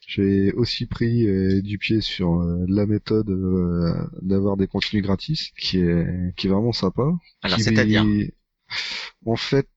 [0.06, 5.50] J'ai aussi pris euh, du pied sur euh, la méthode euh, d'avoir des contenus gratis,
[5.58, 7.10] qui est, qui est vraiment sympa.
[7.42, 8.04] Alors, c'est-à-dire
[9.26, 9.68] En fait,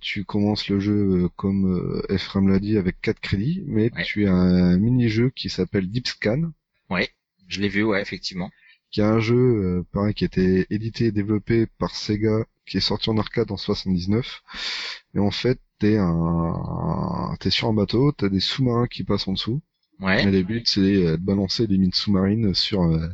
[0.00, 4.04] tu commences le jeu comme Ephraim l'a dit avec 4 crédits, mais Ouais.
[4.04, 6.52] tu as un mini-jeu qui s'appelle Deep Scan,
[7.48, 8.50] Je l'ai vu, ouais, effectivement.
[8.90, 12.78] Qui est un jeu euh, pareil qui a été édité et développé par Sega, qui
[12.78, 14.42] est sorti en arcade en 79.
[15.14, 19.32] Et en fait, t'es un, t'es sur un bateau, t'as des sous-marins qui passent en
[19.32, 19.62] dessous.
[20.00, 20.22] Ouais.
[20.22, 23.08] Et le but, c'est euh, de balancer des mines sous-marines sur euh,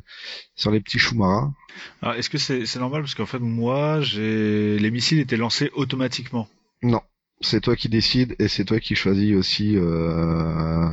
[0.54, 1.54] sur les petits sous-marins.
[2.00, 3.02] Alors, est-ce que c'est c'est normal?
[3.02, 6.48] Parce qu'en fait moi j'ai les missiles étaient lancés automatiquement.
[6.82, 7.00] Non,
[7.40, 10.88] c'est toi qui décides et c'est toi qui choisis aussi euh,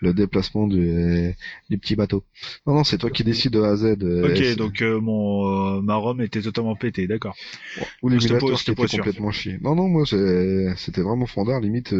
[0.00, 1.34] le déplacement du,
[1.70, 2.24] du petit bateau.
[2.66, 3.84] Non, non, c'est toi qui décides de A à Z.
[4.02, 7.36] euh, Ok, donc euh, mon euh, ma ROM était totalement pétée, d'accord.
[8.02, 9.58] ou l'émulateur qui était complètement chier.
[9.62, 11.60] Non, non, moi c'était vraiment fondard.
[11.60, 11.94] Limite,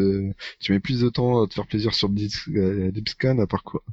[0.59, 3.47] tu mets plus de temps à te faire plaisir sur Deep, euh, Deep Scan à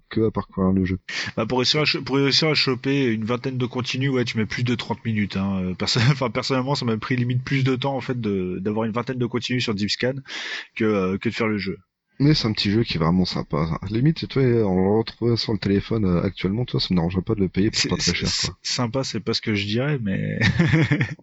[0.08, 0.98] que à parcourir le jeu.
[1.36, 4.46] Bah, pour réussir à pour réussir à choper une vingtaine de continues, ouais, tu mets
[4.46, 5.36] plus de 30 minutes.
[5.36, 5.74] Hein.
[6.12, 9.26] Enfin, personnellement, ça m'a pris limite plus de temps en fait d'avoir une vingtaine de
[9.26, 11.78] continues sur DeepScan que euh, que de faire le jeu.
[12.18, 13.80] Mais c'est un petit jeu qui est vraiment sympa.
[13.90, 17.34] Limite, toi, on le retrouve sur le téléphone euh, actuellement, toi, ça me dérangerait pas
[17.34, 18.28] de le payer pour C'est pas très cher.
[18.28, 20.38] c'est- sympa, c'est pas ce que je dirais, mais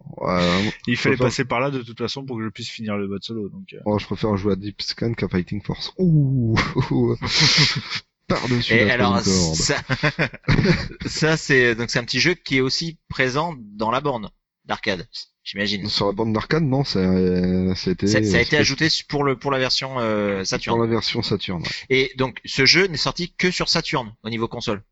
[0.04, 0.36] Quoi.
[0.36, 2.98] Ouais, il fallait préfère- passer par là de toute façon pour que je puisse finir
[2.98, 3.48] le mode solo.
[3.48, 3.78] Donc, euh.
[3.86, 5.94] moi, je préfère jouer à Deep Scan qu'à Fighting Force.
[5.96, 6.56] Ouh.
[8.26, 9.76] Par-dessus Et la alors, ça,
[11.06, 14.28] ça c'est donc c'est un petit jeu qui est aussi présent dans la borne
[14.70, 15.06] d'arcade,
[15.44, 15.86] j'imagine.
[15.88, 18.06] Sur la bande d'arcade, non, ça, euh, c'était.
[18.06, 20.76] Ça, ça a été c'était ajouté pour le pour la version euh, Saturn.
[20.76, 21.62] Pour la version Saturn.
[21.62, 21.68] ouais.
[21.90, 24.82] Et donc ce jeu n'est sorti que sur Saturn au niveau console.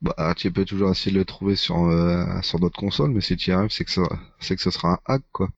[0.00, 3.36] Bah, tu peux toujours essayer de le trouver sur euh, sur d'autres consoles, mais si
[3.36, 4.02] tu y arrives, c'est que ça,
[4.40, 5.48] c'est que ce sera un hack, quoi.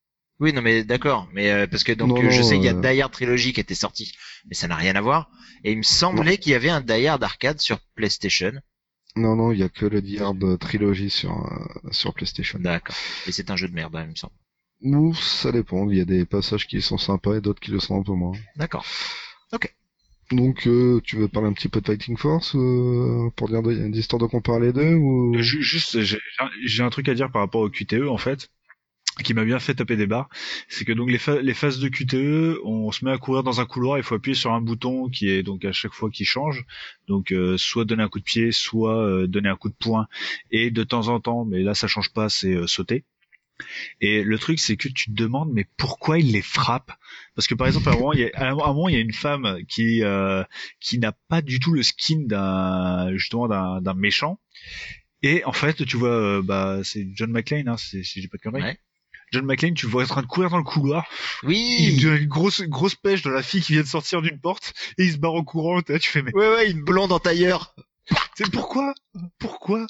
[0.40, 2.68] Oui, non, mais d'accord, mais euh, parce que donc Non, euh, je sais qu'il y
[2.68, 4.14] a euh, Die Hard Trilogy qui était sorti,
[4.48, 5.30] mais ça n'a rien à voir.
[5.64, 8.52] Et il me semblait qu'il y avait un Die Hard arcade sur PlayStation.
[9.16, 12.58] Non, non, il y a que le Die Hard Trilogy sur euh, sur PlayStation.
[12.60, 12.96] D'accord.
[13.26, 14.32] Et c'est un jeu de merde, hein, il me semble.
[14.82, 15.88] Ou ça dépend.
[15.90, 18.12] Il y a des passages qui sont sympas et d'autres qui le sont un peu
[18.12, 18.32] moins.
[18.56, 18.84] D'accord.
[20.32, 24.20] Donc, euh, tu veux parler un petit peu de Fighting Force euh, pour dire d'histoire
[24.22, 26.20] de comparer les deux ou ju- Juste, j'ai
[26.64, 28.48] j'ai un truc à dire par rapport au QTE en fait,
[29.22, 30.28] qui m'a bien fait taper des barres.
[30.68, 33.60] C'est que donc les, pha- les phases de QTE, on se met à courir dans
[33.60, 36.24] un couloir, il faut appuyer sur un bouton qui est donc à chaque fois qui
[36.24, 36.64] change.
[37.08, 40.06] Donc euh, soit donner un coup de pied, soit euh, donner un coup de poing,
[40.50, 43.04] et de temps en temps, mais là ça change pas, c'est euh, sauter.
[44.00, 46.92] Et le truc, c'est que tu te demandes, mais pourquoi il les frappe?
[47.34, 48.98] Parce que par exemple, à un moment, il y a, à un moment, il y
[48.98, 50.42] a une femme qui euh,
[50.80, 54.40] qui n'a pas du tout le skin d'un justement d'un méchant.
[55.22, 58.42] Et en fait, tu vois, euh, bah c'est John McClane, hein, si j'ai pas de
[58.42, 58.62] conneries.
[58.62, 58.78] Ouais.
[59.32, 61.06] John McClane, tu vois en train de courir dans le couloir.
[61.44, 61.96] Il Oui.
[62.02, 65.04] donne une grosse grosse pêche dans la fille qui vient de sortir d'une porte et
[65.04, 65.80] il se barre en courant.
[65.82, 67.74] Tu fais mais Ouais, ouais, une blonde en tailleur.
[68.34, 68.92] c'est pourquoi?
[69.38, 69.86] Pourquoi?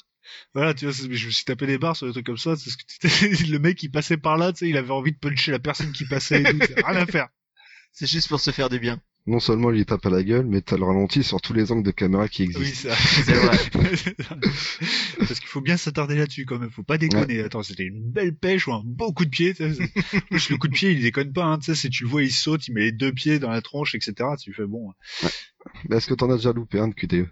[0.53, 2.55] Voilà, tu vois, je me suis tapé des barres sur des trucs comme ça.
[2.55, 5.17] C'est ce que le mec, il passait par là, tu sais, il avait envie de
[5.17, 6.59] puncher la personne qui passait et tout.
[6.61, 7.27] c'est Rien à faire.
[7.91, 9.01] C'est juste pour se faire du bien.
[9.27, 11.71] Non seulement il lui tape à la gueule, mais t'as le ralenti sur tous les
[11.71, 12.89] angles de caméra qui Oui, existent.
[12.89, 12.95] ça.
[12.95, 13.57] C'est vrai.
[15.19, 16.71] Parce qu'il faut bien s'attarder là-dessus quand même.
[16.71, 17.39] Faut pas déconner.
[17.41, 19.53] Attends, c'était une belle pêche ou un beau coup de pied.
[19.53, 21.45] plus, le coup de pied, il déconne pas.
[21.45, 23.49] Hein, tu sais, si tu le vois, il saute, il met les deux pieds dans
[23.51, 24.13] la tronche, etc.
[24.41, 24.91] Tu fais bon.
[25.89, 27.27] Mais est-ce que t'en as déjà loupé un de QTE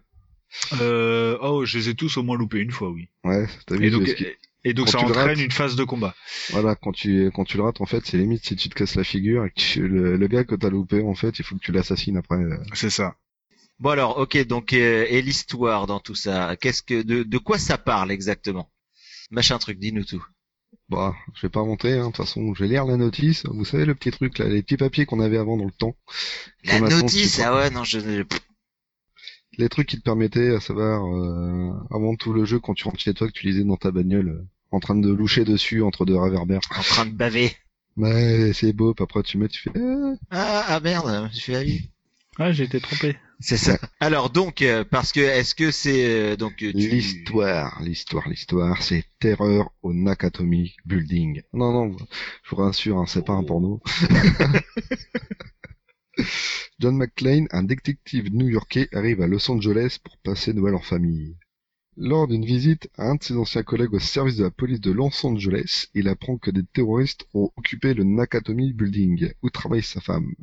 [0.82, 3.10] Euh, oh, je les ai tous au moins loupés une fois, oui.
[3.24, 4.08] Ouais, t'as vu Et donc,
[4.64, 6.16] et donc quand ça entraîne rates- une phase de combat.
[6.52, 8.96] Voilà, quand tu quand tu le rates, en fait, c'est limite si tu te casses
[8.96, 11.56] la figure et que tu- le, le gars que t'as loupé, en fait, il faut
[11.56, 12.38] que tu l'assassines après.
[12.38, 12.58] euh.
[12.74, 13.16] C'est ça.
[13.80, 17.58] Bon alors, ok, donc euh, et l'histoire dans tout ça, qu'est-ce que de, de quoi
[17.58, 18.70] ça parle exactement?
[19.32, 20.26] Machin truc, dis-nous tout.
[20.90, 22.00] Bah, je vais pas monter, hein.
[22.00, 23.46] de toute façon, je vais lire la notice.
[23.46, 25.96] Vous savez le petit truc là, les petits papiers qu'on avait avant dans le temps,
[26.64, 28.40] La notice, ah ouais, non, je, je- pff,
[29.60, 33.00] les trucs qui te permettaient, à savoir, euh, avant tout le jeu, quand tu rentres
[33.00, 36.06] chez toi, que tu lisais dans ta bagnole, euh, en train de loucher dessus entre
[36.06, 36.62] deux réverbères.
[36.78, 37.52] en train de baver.
[37.98, 38.94] Ouais, c'est beau.
[38.94, 39.78] puis après tu mets, tu fais.
[39.78, 41.90] euh, Ah, ah merde, je fais la vie.
[42.38, 43.18] Ah, j'ai été trompé.
[43.42, 43.78] C'est ça.
[44.00, 46.78] Alors donc, euh, parce que est-ce que c'est euh, donc euh, tu...
[46.90, 51.42] L'histoire, l'histoire, l'histoire, c'est Terreur au Nakatomi Building.
[51.54, 51.98] Non, non,
[52.44, 53.82] je vous rassure, hein, c'est pas un porno.
[56.80, 61.36] John McClane, un détective new-yorkais, arrive à Los Angeles pour passer Noël en famille.
[61.98, 64.92] Lors d'une visite à un de ses anciens collègues au service de la police de
[64.92, 70.00] Los Angeles, il apprend que des terroristes ont occupé le Nakatomi Building, où travaille sa
[70.00, 70.34] femme.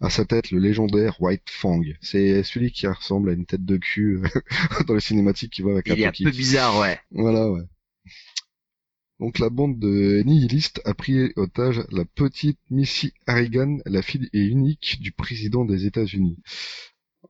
[0.00, 1.82] À sa tête, le légendaire White Fang.
[2.00, 4.40] C'est celui qui ressemble à une tête de cul euh,
[4.86, 6.98] dans les cinématiques qui va avec Il est la un peu bizarre, ouais.
[7.10, 7.62] Voilà, ouais.
[9.22, 14.40] Donc la bande de nihilistes a pris otage la petite Missy Harrigan, la fille et
[14.40, 16.38] unique du président des États-Unis.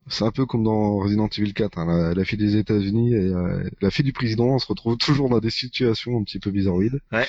[0.06, 3.34] C'est un peu comme dans Resident Evil 4, hein, la, la fille des États-Unis et
[3.34, 6.50] euh, la fille du président, on se retrouve toujours dans des situations un petit peu
[6.50, 6.98] bizarroïdes.
[7.12, 7.28] Ouais.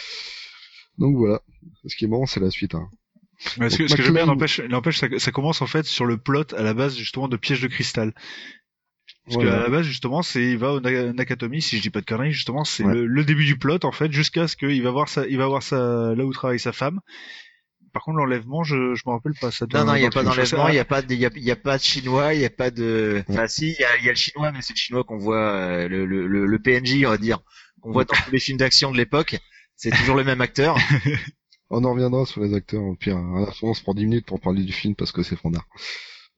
[0.97, 1.41] Donc voilà.
[1.85, 2.73] Ce qui est marrant, c'est la suite.
[2.73, 2.87] Hein.
[3.57, 4.61] Mais ce que, ce que j'aime bien, n'empêche,
[4.97, 7.67] ça, ça commence en fait sur le plot à la base justement de piège de
[7.67, 8.13] cristal.
[9.25, 9.51] Parce Voilà.
[9.51, 12.01] que à la base justement, c'est il va au Na- Nakatomi, si je dis pas
[12.01, 12.93] de conneries, justement, c'est Ouais.
[12.93, 15.47] le, le début du plot en fait, jusqu'à ce qu'il va voir sa, il va
[15.47, 16.99] voir sa, là où travaille sa femme.
[17.93, 19.51] Par contre, l'enlèvement, je, je me rappelle pas.
[19.51, 21.25] Ça Non, non, il n'y a pas d'enlèvement, il n'y a pas de, il y
[21.25, 23.83] a, y a pas de chinois, il n'y a pas de, enfin si, il y
[23.83, 26.25] a, il y a le chinois, mais c'est le chinois qu'on voit, euh, le, le,
[26.27, 27.39] le, le PNJ, on va dire,
[27.81, 29.37] qu'on voit dans tous les films d'action de l'époque.
[29.75, 30.75] C'est toujours le même acteur.
[31.69, 32.83] On en reviendra sur les acteurs.
[32.83, 35.11] Au pire, à la fin, on se prend 10 minutes pour parler du film parce
[35.11, 35.65] que c'est fandard.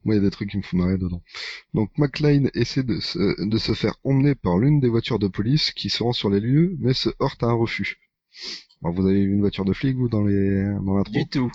[0.05, 1.21] Moi, il y a des trucs qui me font marrer dedans.
[1.73, 5.71] Donc, McLean essaie de se, de se faire emmener par l'une des voitures de police
[5.71, 7.97] qui se rend sur les lieux, mais se heurte à un refus.
[8.81, 11.11] Bon, vous avez vu une voiture de flic, vous, dans les, dans l'intro?
[11.13, 11.51] Du tout.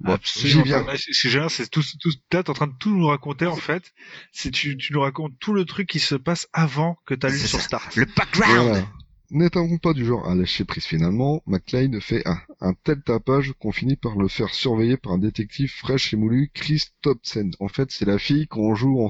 [0.00, 0.82] Bon, Absolument j'y viens.
[0.82, 0.96] pas.
[0.96, 3.56] Ce que j'aime, c'est tout, tout, là, t'es en train de tout nous raconter, en
[3.56, 3.92] fait.
[4.32, 7.48] C'est, tu, tu nous racontes tout le truc qui se passe avant que t'allumes C'est
[7.48, 7.60] sur.
[7.60, 7.96] Start.
[7.96, 8.56] Le background.
[8.68, 8.88] Voilà.
[9.32, 13.70] N'étant pas du genre à lâcher prise finalement, McLean fait un, un tel tapage qu'on
[13.70, 17.52] finit par le faire surveiller par un détective fraîche et moulu, Chris Thompson.
[17.60, 19.08] En fait, c'est la fille qu'on joue en,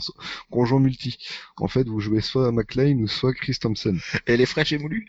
[0.50, 1.16] qu'on joue en multi.
[1.56, 3.96] En fait, vous jouez soit à McLean ou soit Chris Thompson.
[4.26, 5.08] Elle est fraîche et moulue.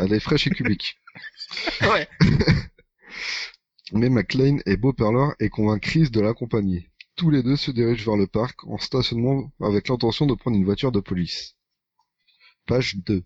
[0.00, 0.98] Elle est fraîche et cubique.
[1.82, 2.08] Ouais.
[3.92, 6.88] Mais McLean est beau parleur et convainc Chris de l'accompagner.
[7.16, 10.64] Tous les deux se dirigent vers le parc en stationnement avec l'intention de prendre une
[10.64, 11.54] voiture de police.
[12.66, 13.22] Page 2.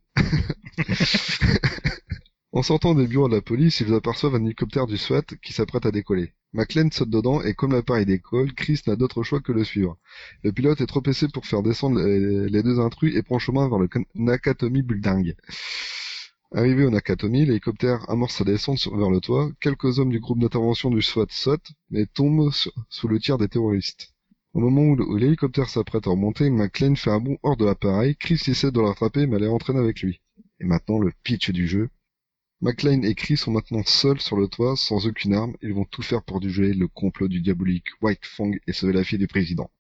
[2.53, 5.87] en sortant des bureaux de la police, ils aperçoivent un hélicoptère du SWAT qui s'apprête
[5.87, 6.33] à décoller.
[6.53, 9.99] McLean saute dedans et comme l'appareil décolle, Chris n'a d'autre choix que le suivre.
[10.43, 13.79] Le pilote est trop pressé pour faire descendre les, deux intrus et prend chemin vers
[13.79, 15.35] le Nakatomi Building.
[16.53, 19.51] Arrivé au Nakatomi, l'hélicoptère amorce sa descente vers le toit.
[19.61, 22.51] Quelques hommes du groupe d'intervention du SWAT sautent, mais tombent
[22.89, 24.16] sous le tir des terroristes.
[24.57, 28.17] Au moment où, le- l'hélicoptère s'apprête à remonter, McLean fait un bond hors de l'appareil.
[28.17, 30.23] Chris essaie de l'attraper, mais elle est entraîne avec lui.
[30.61, 31.91] Et maintenant, le pitch du jeu.
[32.63, 35.55] McLean et Chris sont maintenant seuls sur le toit, sans aucune arme.
[35.61, 39.05] Ils vont tout faire pour déjouer le complot du diabolique White Fang et sauver la
[39.05, 39.71] fille du président.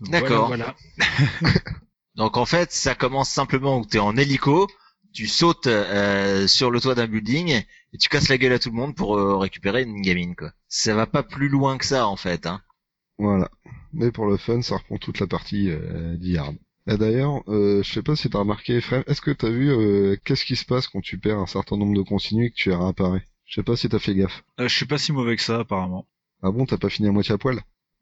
[0.00, 0.48] D'accord.
[0.48, 1.60] Voilà, voilà.
[2.16, 4.66] Donc en fait, ça commence simplement où t'es en hélico,
[5.12, 8.70] tu sautes euh, sur le toit d'un building et tu casses la gueule à tout
[8.70, 10.50] le monde pour euh, récupérer une gamine quoi.
[10.66, 12.46] Ça va pas plus loin que ça en fait.
[12.46, 12.60] Hein.
[13.18, 13.50] Voilà.
[13.92, 16.52] Mais pour le fun, ça reprend toute la partie euh, d'Yard.
[16.86, 20.16] Et d'ailleurs, euh, je sais pas si t'as remarqué, Ephraim, est-ce que t'as vu euh,
[20.24, 22.70] qu'est-ce qui se passe quand tu perds un certain nombre de continues et que tu
[22.70, 24.42] les réapparais Je sais pas si t'as fait gaffe.
[24.58, 26.06] Euh, je suis pas si mauvais que ça, apparemment.
[26.42, 27.60] Ah bon, t'as pas fini à moitié à poil?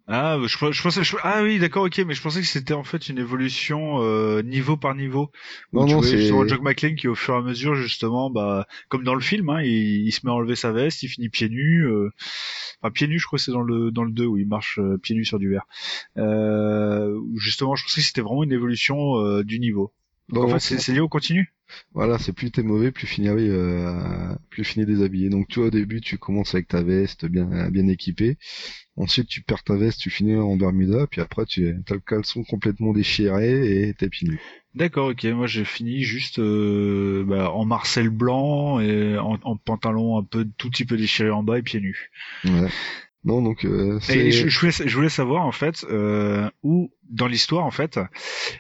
[0.08, 2.84] Ah, je, je pensais, je- ah oui, d'accord, ok, mais je pensais que c'était en
[2.84, 5.32] fait une évolution euh, niveau par niveau.
[5.72, 8.30] Où Non, tu non, c'est- justement Jock McClane qui, au fur et à mesure, justement,
[8.30, 11.08] bah, comme dans le film, hein, il, il se met à enlever sa veste, il
[11.08, 11.82] finit pieds nus.
[11.88, 12.10] euh,
[12.82, 14.78] Enfin, pieds nus, je crois que c'est dans le dans le 2 où il marche
[14.78, 15.66] euh, pieds nus sur du verre.
[16.18, 19.92] Euh, justement, je pensais que c'était vraiment une évolution euh, du niveau.
[20.30, 21.52] Donc, en Non, fait, c'est c'est lié au continu?
[21.92, 25.28] Voilà, c'est plus t'es mauvais, plus fini, oui, euh, plus fini déshabillé.
[25.28, 28.38] Donc tu vois, au début, tu commences avec ta veste bien bien équipée.
[28.96, 32.44] Ensuite, tu perds ta veste, tu finis en Bermuda, puis après, tu as le caleçon
[32.44, 34.40] complètement déchiré et t'es pieds nus.
[34.74, 35.24] D'accord, ok.
[35.24, 40.46] Moi, j'ai fini juste euh, bah, en marcel blanc et en, en pantalon un peu
[40.56, 42.10] tout petit peu déchiré en bas et pieds nus.
[42.44, 42.68] Ouais.
[43.24, 47.64] Non, donc euh, Et je voulais, je voulais savoir en fait euh, où dans l'histoire
[47.64, 47.98] en fait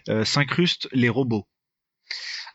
[0.08, 1.46] euh, s'incrustent les robots?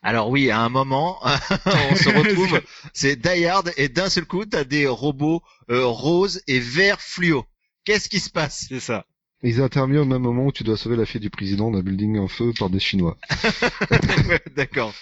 [0.01, 2.61] Alors oui, à un moment, on se retrouve,
[2.93, 7.45] c'est Die Hard et d'un seul coup, t'as des robots euh, roses et verts fluo.
[7.85, 8.65] Qu'est-ce qui se passe?
[8.69, 9.05] C'est ça.
[9.43, 12.19] Ils interviennent au même moment où tu dois sauver la fille du président d'un building
[12.19, 13.17] en feu par des Chinois.
[14.55, 14.93] D'accord.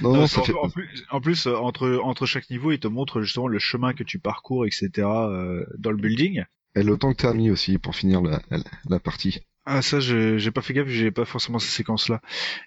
[0.00, 0.54] Non, non, ça en, fait...
[0.54, 3.92] en plus, en plus, euh, entre entre chaque niveau, il te montre justement le chemin
[3.92, 4.90] que tu parcours, etc.
[4.98, 6.44] euh, dans le building.
[6.76, 8.58] Et le temps que t'as mis aussi pour finir la, la,
[8.88, 9.40] la partie.
[9.66, 12.20] Ah ça, je- j'ai pas fait gaffe, j'ai pas forcément ces séquences-là.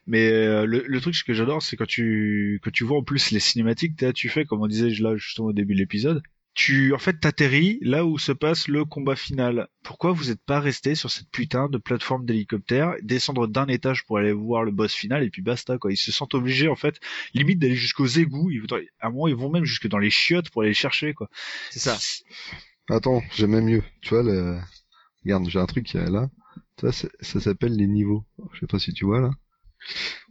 [0.07, 3.03] Mais euh, le, le truc ce que j'adore, c'est quand tu quand tu vois en
[3.03, 6.23] plus les cinématiques, t'as- tu fais comme on disait là justement au début de l'épisode.
[6.55, 9.67] Tu en fait t'atterris là où se passe le combat final.
[9.83, 14.17] Pourquoi vous êtes pas resté sur cette putain de plateforme d'hélicoptère, descendre d'un étage pour
[14.17, 15.91] aller voir le boss final et puis basta quoi.
[15.91, 16.99] Ils se sentent obligés en fait,
[17.35, 18.49] limite d'aller jusqu'aux égouts.
[18.49, 18.63] Ils,
[19.01, 21.29] à un moment ils vont même jusque dans les chiottes pour aller les chercher quoi.
[21.69, 21.95] C'est ça.
[22.89, 23.83] Attends, j'ai même mieux.
[24.01, 24.59] Tu vois, le...
[25.23, 26.29] Regarde, j'ai un truc qui est là.
[26.79, 28.23] Ça, ça s'appelle les niveaux.
[28.53, 29.31] Je sais pas si tu vois là.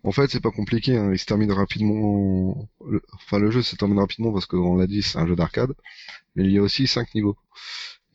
[0.05, 0.97] En fait, c'est pas compliqué.
[0.97, 1.12] Hein.
[1.12, 2.69] Il se termine rapidement.
[2.87, 5.73] le- Enfin, le jeu se termine rapidement parce qu'on l'a dit, c'est un jeu d'arcade.
[6.37, 7.37] Mais il y a aussi cinq niveaux.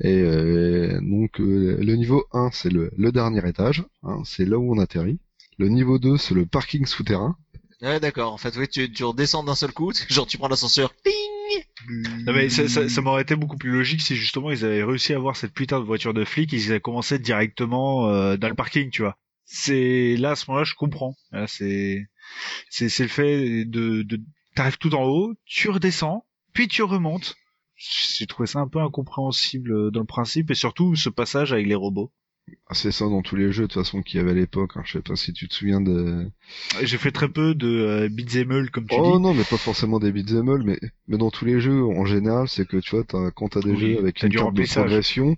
[0.01, 3.83] Et euh, donc, euh, le niveau 1, c'est le, le dernier étage.
[4.03, 5.19] hein, c'est là où on atterrit.
[5.57, 7.37] Le niveau 2, c'est le parking souterrain.
[7.81, 8.33] Ouais, d'accord.
[8.33, 10.93] En fait, oui, tu, tu redescends d'un seul coup, genre tu prends l'ascenseur.
[11.03, 11.13] Ping
[11.89, 15.13] Non mais ça, ça, ça m'aurait été beaucoup plus logique si justement ils avaient réussi
[15.13, 18.55] à avoir cette putain de voiture de flic, ils avaient commencé directement euh, dans le
[18.55, 19.17] parking, tu vois.
[19.45, 21.15] C'est là à ce moment-là je comprends.
[21.47, 22.07] C'est
[22.69, 24.21] c'est c'est le fait de de
[24.55, 27.35] t'arrives tout en haut, tu redescends, puis tu remontes.
[27.75, 31.65] J'ai trouvé ça un peu incompréhensible euh, dans le principe et surtout ce passage avec
[31.65, 32.11] les robots.
[32.71, 34.71] C'est ça dans tous les jeux de toute façon qu'il y avait à l'époque.
[34.75, 34.81] Hein.
[34.85, 36.29] Je sais pas si tu te souviens de.
[36.81, 39.19] J'ai fait très peu de euh, all, comme tu Oh dis.
[39.19, 40.77] non, mais pas forcément des beat'em all, mais
[41.07, 43.73] mais dans tous les jeux en général, c'est que tu vois, t'as, quand t'as des
[43.73, 45.37] Oui, jeux avec une carte de progression,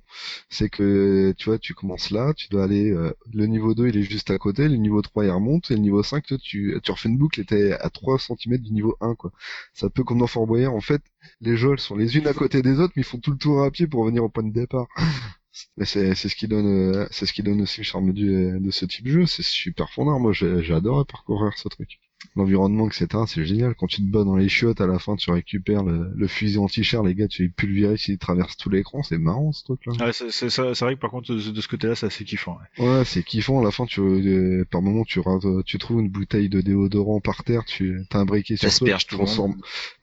[0.50, 2.90] c'est que tu vois, tu commences là, tu dois aller.
[2.92, 5.76] euh, le niveau 2 il est juste à côté, le niveau 3 il remonte, et
[5.76, 8.72] le niveau 5 toi, tu tu refais une boucle et t'es à 3 cm du
[8.74, 9.32] niveau 1 quoi.
[9.74, 10.74] C'est un peu comme dans Fort Boyard.
[10.74, 11.02] En fait,
[11.42, 13.38] les jeux elles sont les unes à côté des autres, mais ils font tout le
[13.38, 14.88] tour à pied pour revenir au point de départ.
[15.78, 18.60] Mais c'est c'est ce qui donne euh, c'est ce qui donne aussi le charme du,
[18.60, 19.26] de ce type de jeu.
[19.26, 20.20] C'est super fondant.
[20.20, 22.00] Moi, j'ai j'ai adoré parcourir ce truc.
[22.38, 23.08] L'environnement, etc.
[23.28, 23.76] C'est génial.
[23.76, 26.58] Quand tu te bats dans les chiottes, à la fin, tu récupères le, le fusil
[26.58, 27.04] anti-char.
[27.04, 29.04] Les gars, tu les pulvérises, ils traversent tout l'écran.
[29.04, 29.94] C'est marrant ce truc-là.
[30.06, 32.24] Ouais, c'est c'est ça- c'est vrai que par contre de, de ce côté-là c'est assez
[32.24, 32.58] kiffant.
[32.80, 32.86] ouais.
[32.86, 33.60] Ouais, c'est kiffant.
[33.60, 37.20] À la fin, tu euh, par moment, tu rates- tu trouves une bouteille de déodorant
[37.20, 37.66] par terre.
[37.66, 38.88] Tu t'as un briquet sur toi.
[38.98, 39.56] Tu tout transformes.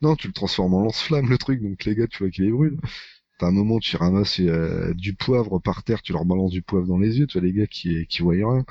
[0.03, 1.61] Non, tu le transformes en lance-flamme le truc.
[1.61, 2.77] Donc les gars, tu vois qu'il les brûle.
[3.41, 6.85] T'as un moment, tu ramasses euh, du poivre par terre, tu leur balances du poivre
[6.85, 8.63] dans les yeux, tu vois les gars qui qui voient rien.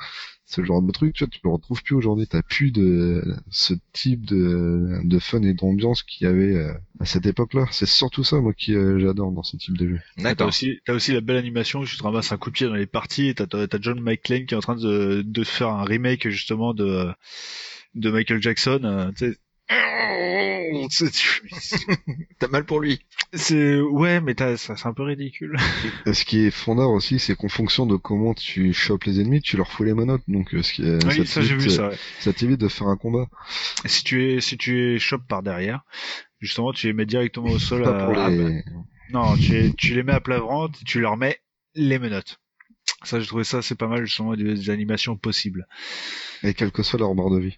[0.45, 2.25] Ce genre de truc, tu vois, tu le retrouves plus aujourd'hui.
[2.25, 7.05] T'as plus de ce type de de fun et d'ambiance qu'il y avait euh, à
[7.05, 7.65] cette époque-là.
[7.71, 9.99] C'est surtout ça, moi, qui euh, j'adore dans ce type de jeu.
[10.35, 12.67] T'as aussi, t'as aussi la belle animation où tu te ramasses un coup de pied
[12.67, 15.83] dans les parties et t'as, John McClane qui est en train de, de faire un
[15.83, 17.09] remake justement de,
[17.95, 18.79] de Michael Jackson.
[18.85, 19.37] euh, tu sais.
[22.39, 23.01] T'as mal pour lui.
[23.33, 25.57] C'est, ouais, mais t'as, ça, c'est un peu ridicule.
[26.13, 29.57] Ce qui est fondard aussi, c'est qu'en fonction de comment tu chopes les ennemis, tu
[29.57, 30.23] leur fous les menottes.
[30.27, 31.89] Donc, euh, ce qui est, oui, ça j'ai t'évite, vu ça.
[31.89, 31.97] ouais.
[32.19, 33.27] ça t'évite de faire un combat.
[33.85, 35.81] Si tu es, si tu es chop par derrière,
[36.39, 37.83] justement, tu les mets directement au sol.
[37.83, 38.15] Pas à- pour
[39.13, 41.39] non, tu, les- tu les mets à plat ventre, et tu leur mets
[41.75, 42.40] les menottes.
[43.03, 45.67] Ça, j'ai trouvé ça, c'est pas mal justement des, des animations possibles.
[46.43, 47.55] Et quelle que soit leur barre de vie.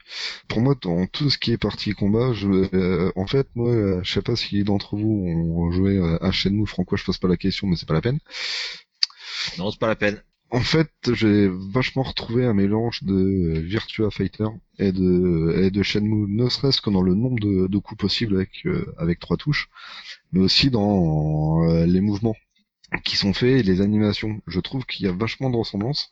[0.47, 3.99] Pour moi, dans tout ce qui est partie combat, je, euh, en fait, moi, euh,
[4.03, 7.27] je sais pas si d'entre vous ont joué euh, à Shenmue, Franco, je pose pas
[7.27, 8.19] la question, mais c'est pas la peine.
[9.57, 10.21] Non, c'est pas la peine.
[10.49, 14.45] En fait, j'ai vachement retrouvé un mélange de euh, Virtua Fighter
[14.77, 18.35] et de et de Shenmue, ne serait-ce que dans le nombre de, de coups possibles
[18.35, 19.69] avec euh, avec trois touches,
[20.31, 22.35] mais aussi dans euh, les mouvements
[23.03, 24.41] qui sont faits et les animations.
[24.47, 26.09] Je trouve qu'il y a vachement de ressemblance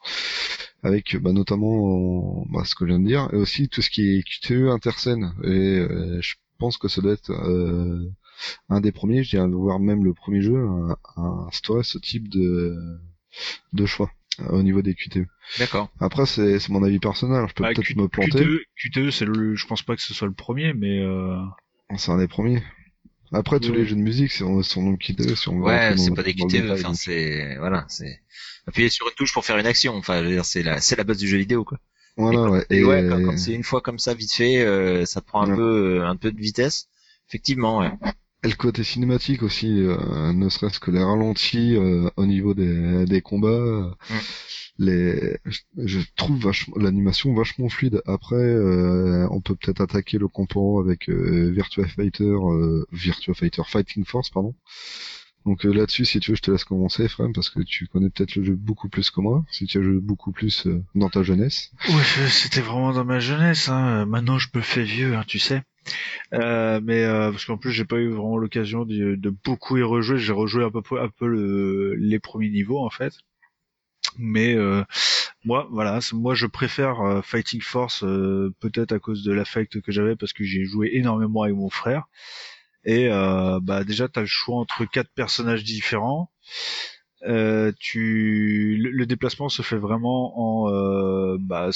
[0.84, 4.18] avec bah, notamment bah, ce que je viens de dire et aussi tout ce qui
[4.18, 5.48] est QTE interscène et
[5.80, 8.10] euh, je pense que ça doit être euh,
[8.70, 12.30] un des premiers, je dirais voire même le premier jeu à, à instaurer ce type
[12.30, 12.76] de
[13.74, 15.26] de choix euh, au niveau des QTE.
[15.60, 15.90] D'accord.
[16.00, 18.46] Après c'est c'est mon avis personnel, je peux Ah, peut-être Q- me planter.
[18.46, 21.38] QTE, QTE, c'est le, je pense pas que ce soit le premier, mais euh,
[21.98, 22.64] C'est un des premiers.
[23.34, 23.78] Après tous Oui.
[23.78, 26.36] les jeux de musique c'est son nom QTE si on Ouais, c'est pas des
[26.72, 28.20] enfin c'est voilà, c'est
[28.68, 29.96] appuyer sur une touche pour faire une action.
[29.96, 31.78] Enfin, je veux dire, c'est la c'est la base du jeu vidéo quoi.
[32.18, 32.66] Voilà ouais.
[32.70, 35.50] Et, ouais, quand, quand c'est une fois comme ça vite fait, euh, ça prend un
[35.50, 35.56] Ouais.
[35.56, 36.88] peu euh, un peu de vitesse.
[37.30, 37.92] Effectivement, ouais.
[38.44, 43.06] Et le côté cinématique aussi, euh, ne serait-ce que les ralentis euh, au niveau des,
[43.06, 44.86] des combats, euh, Mm.
[44.86, 45.38] les,
[45.78, 48.02] je, trouve vachement l'animation vachement fluide.
[48.06, 53.64] Après, euh, on peut peut-être attaquer le comparant avec euh, Virtua Fighter, euh, Virtua Fighter
[53.66, 54.56] Fighting Force, pardon.
[55.46, 58.10] Donc euh, là-dessus, si tu veux, je te laisse commencer, Frem, parce que tu connais
[58.10, 61.10] peut-être le jeu beaucoup plus que moi, si tu as joué beaucoup plus euh, dans
[61.10, 61.72] ta jeunesse.
[61.90, 63.70] ouais, c'était vraiment dans ma jeunesse.
[63.70, 64.06] Hein.
[64.06, 65.64] Maintenant, je me fais vieux, hein, tu sais.
[66.34, 70.18] Euh, mais euh, parce qu'en plus, j'ai pas eu vraiment l'occasion de, beaucoup y rejouer.
[70.18, 71.10] J'ai rejoué un peu, un
[71.98, 73.14] les premiers niveaux en fait.
[74.18, 74.84] Mais euh,
[75.46, 78.02] moi, voilà, moi je préfère euh, Fighting Force
[78.60, 82.06] peut-être à cause de l'affect que j'avais parce que j'ai joué énormément avec mon frère.
[82.84, 86.32] Et bah déjà t'as le choix entre quatre personnages différents.
[87.80, 91.70] Tu le, le déplacement se fait vraiment en bah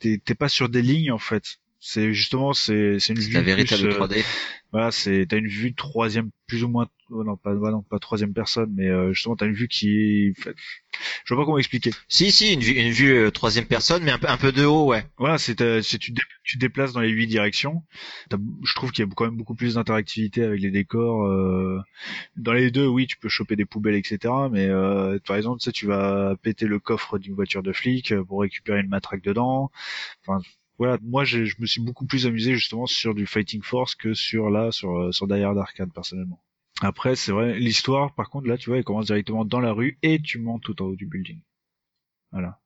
[0.00, 1.58] t'es pas sur des lignes en fait.
[1.80, 4.24] C'est justement c'est c'est une vue la plus, véritable euh, 3D.
[4.72, 8.34] voilà, c'est t'as une vue troisième plus ou moins oh non pas non pas troisième
[8.34, 10.34] personne mais euh, justement t'as une vue qui est
[11.24, 11.90] je vois pas comment expliquer.
[12.08, 14.64] Si, si, une vue, une vue euh, troisième personne, mais un peu, un peu de
[14.64, 15.04] haut, ouais.
[15.18, 17.82] Voilà, c'est euh, c'est- tu, dé- tu te déplaces dans les huit directions.
[18.30, 21.26] Je trouve qu'il y a quand même beaucoup plus d'interactivité avec les décors.
[21.26, 21.80] euh,
[22.36, 24.48] Dans les deux, oui, tu peux choper des poubelles, etc.
[24.50, 28.12] Mais euh, par exemple, tu sais, tu vas péter le coffre d'une voiture de flic
[28.12, 29.70] euh, pour récupérer une matraque dedans.
[30.26, 30.40] Enfin,
[30.78, 34.48] voilà, moi, je me suis beaucoup plus amusé justement sur du Fighting Force que sur
[34.48, 36.40] là, sur euh, sur Die Arcade personnellement.
[36.80, 39.98] Après, c'est vrai, l'histoire, par contre, là, tu vois, elle commence directement dans la rue
[40.02, 41.40] et tu montes tout en haut du building.
[42.30, 42.60] Voilà.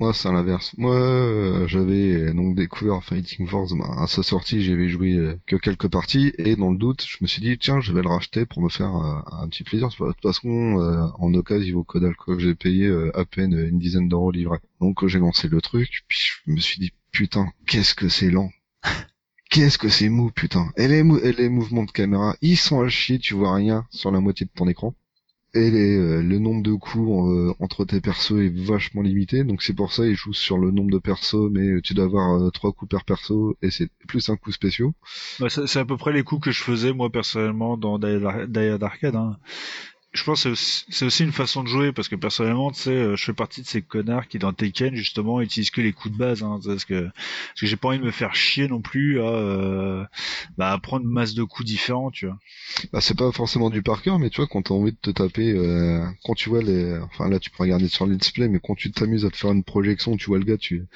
[0.00, 0.72] Moi, c'est à l'inverse.
[0.78, 5.38] Moi, euh, j'avais euh, donc découvert Fighting Force bah, à sa sortie, j'avais joué euh,
[5.46, 8.08] que quelques parties, et dans le doute, je me suis dit, tiens, je vais le
[8.08, 9.88] racheter pour me faire euh, un petit plaisir.
[9.88, 10.48] De toute façon,
[11.18, 12.14] en occasion, il vaut que dalle.
[12.38, 14.58] J'ai payé à peine une dizaine d'euros livré.
[14.80, 18.50] Donc, j'ai lancé le truc, puis je me suis dit, putain, qu'est-ce que c'est lent
[19.50, 20.70] Qu'est-ce que c'est mou, putain.
[20.76, 24.46] Et les, mouvements de caméra, ils sont à chier, tu vois rien sur la moitié
[24.46, 24.94] de ton écran.
[25.54, 29.64] Et les, euh, le nombre de coups euh, entre tes persos est vachement limité, donc
[29.64, 32.50] c'est pour ça ils jouent sur le nombre de persos, mais tu dois avoir euh,
[32.50, 34.94] trois coups par perso et c'est plus un coup spéciaux.
[35.40, 38.52] Bah, c'est à peu près les coups que je faisais moi personnellement dans Die Hard
[38.52, 39.16] Die Hard Arcade.
[39.16, 39.38] Hein.
[40.12, 43.14] Je pense que c'est aussi- une façon de jouer parce que personnellement, tu sais, euh,
[43.16, 46.18] je fais partie de ces connards qui dans Tekken justement utilisent que les coups de
[46.18, 49.20] base, hein, parce que parce que j'ai pas envie de me faire chier non plus
[49.20, 50.04] à euh,
[50.58, 52.38] bah, à prendre masse de coups différents, tu vois.
[52.92, 55.10] Bah c'est pas forcément du par cœur, mais tu vois quand t'as envie de te
[55.10, 58.60] taper, euh, quand tu vois les, enfin là tu peux regarder sur le display, mais
[58.62, 60.86] quand tu t'amuses à te faire une projection, tu vois le gars, tu,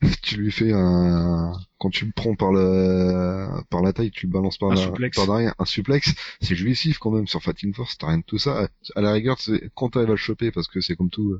[0.22, 1.52] tu lui fais un,
[1.82, 4.82] quand tu le prends par la, par la taille, tu le balances par Un la,
[4.82, 5.16] suplex.
[5.16, 8.38] par derrière, un suplex, c'est jouissif quand même sur Fighting Force, t'as rien de tout
[8.38, 8.68] ça.
[8.94, 9.36] À la rigueur,
[9.74, 11.36] quand t'arrives à le choper, parce que c'est comme tout,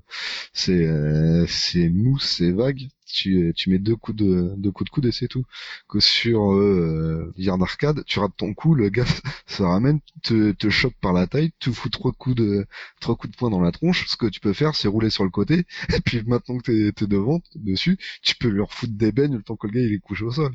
[0.52, 2.88] c'est, euh, c'est mou, c'est vague.
[3.06, 5.44] Tu, tu mets deux coups de deux coups de coude et c'est tout.
[5.88, 9.04] Que sur euh, Yard Arcade, tu rates ton coup, le gars
[9.46, 12.66] se ramène, te, te chope par la taille, te fout trois coups de
[13.00, 14.06] trois coups de poing dans la tronche.
[14.08, 15.66] Ce que tu peux faire, c'est rouler sur le côté.
[15.94, 19.42] Et puis maintenant que t'es t'es devant, dessus, tu peux lui refoutre des beignes le
[19.42, 20.54] temps que le gars il est couché au sol.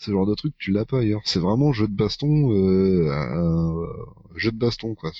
[0.00, 1.20] Ce genre de truc, tu l'as pas ailleurs.
[1.26, 3.86] C'est vraiment jeu de baston, euh, un
[4.34, 5.12] jeu de baston quoi.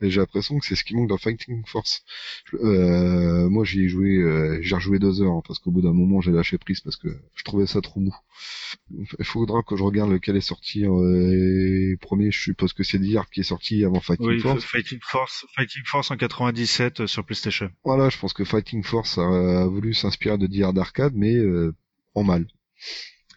[0.00, 2.02] Et j'ai l'impression que c'est ce qui manque dans Fighting Force.
[2.54, 5.92] Euh, moi j'y ai joué, euh, j'ai rejoué deux heures hein, parce qu'au bout d'un
[5.92, 8.14] moment j'ai lâché prise parce que je trouvais ça trop mou.
[8.90, 12.30] Il faudra que je regarde lequel est sorti euh, premier.
[12.30, 14.64] Je suppose que c'est d'hier qui est sorti avant Fighting Oui, Force.
[14.64, 17.70] Fighting Force, Fighting Force en 97 euh, sur PlayStation.
[17.84, 21.34] Voilà, je pense que Fighting Force a, a voulu s'inspirer de The Hard Arcade, mais
[21.36, 21.74] euh,
[22.14, 22.46] en mal.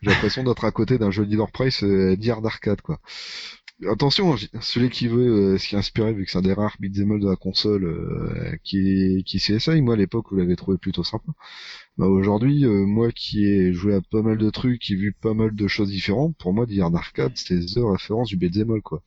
[0.05, 2.99] J'ai l'impression d'être à côté d'un jeu d'Hard Price euh, The Hard Arcade, quoi.
[3.91, 7.19] Attention, j- celui qui veut euh, s'y inspirer, vu que c'est un des rares beat'em
[7.19, 11.03] de la console euh, qui, qui s'y essaye, moi à l'époque vous l'avez trouvé plutôt
[11.03, 11.31] sympa.
[11.97, 15.11] Bah, aujourd'hui, euh, moi qui ai joué à pas mal de trucs, qui ai vu
[15.13, 18.81] pas mal de choses différentes, pour moi The Hard Arcade c'était the référence du beat'em
[18.81, 19.03] quoi.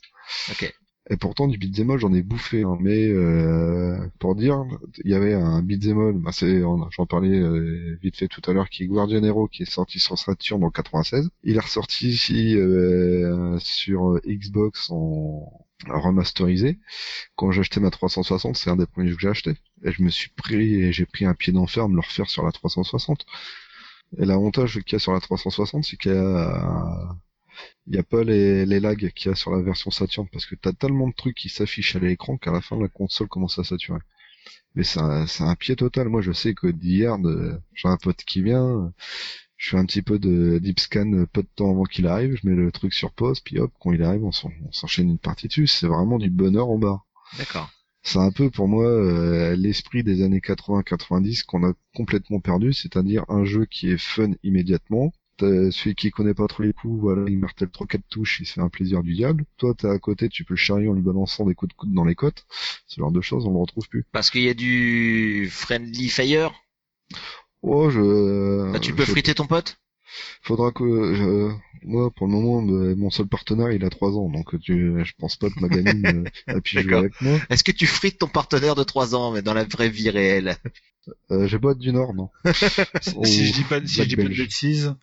[0.50, 0.74] Ok.
[1.10, 2.62] Et pourtant, du beat'em j'en ai bouffé.
[2.64, 2.76] hein.
[2.80, 4.64] Mais euh, pour dire,
[5.04, 8.52] il y avait un beat'em all, bah, c'est, j'en parlais euh, vite fait tout à
[8.52, 11.30] l'heure, qui est Guardian Hero, qui est sorti sur Saturn en 96.
[11.44, 15.50] Il est ressorti ici euh, sur Xbox en
[15.88, 16.78] remasterisé.
[17.36, 19.54] Quand j'ai acheté ma 360, c'est un des premiers jeux que j'ai acheté.
[19.84, 22.28] Et je me suis pris, et j'ai pris un pied d'enfer à me le refaire
[22.28, 23.24] sur la 360.
[24.18, 27.16] Et l'avantage qu'il y a sur la 360, c'est qu'il y a
[27.86, 30.46] il n'y a pas les, les lags qu'il y a sur la version Saturn parce
[30.46, 33.58] que t'as tellement de trucs qui s'affichent à l'écran qu'à la fin la console commence
[33.58, 34.00] à saturer.
[34.74, 36.08] Mais c'est un, un pied total.
[36.08, 38.92] Moi je sais que d'hier, de- j'ai un pote qui vient,
[39.56, 42.48] je fais un petit peu de deep scan peu de temps avant qu'il arrive, je
[42.48, 45.66] mets le truc sur pause, puis hop, quand il arrive, on s'enchaîne une partie dessus.
[45.66, 47.02] C'est vraiment du bonheur en bas.
[47.32, 47.70] D'accord.
[48.02, 53.24] C'est un peu pour moi euh, l'esprit des années 80-90 qu'on a complètement perdu, c'est-à-dire
[53.28, 55.12] un jeu qui est fun immédiatement.
[55.40, 58.54] Celui qui connaît pas trop les coups, voilà, il martèle trois quatre touches, il se
[58.54, 59.44] fait un plaisir du diable.
[59.56, 61.92] Toi, t'es à côté, tu peux le charrier en lui balançant des coups de coude
[61.92, 62.44] dans les côtes.
[62.86, 64.04] Ce genre de choses, on le retrouve plus.
[64.12, 66.52] Parce qu'il y a du friendly fire?
[67.62, 68.72] Oh, je.
[68.72, 69.78] Bah, tu peux je- friter ton pote?
[70.42, 71.50] Faudra que je...
[71.86, 74.94] moi, pour le moment, me- mon seul partenaire, il a trois ans, donc tu...
[75.04, 77.38] je pense pas que ma gamine euh, a pu jouer avec moi.
[77.50, 80.56] Est-ce que tu frites ton partenaire de 3 ans, mais dans la vraie vie réelle?
[81.30, 82.28] Euh, J'ai beau être du Nord, non
[83.24, 84.94] si je dis pas, si je Black dis pas de bêtises,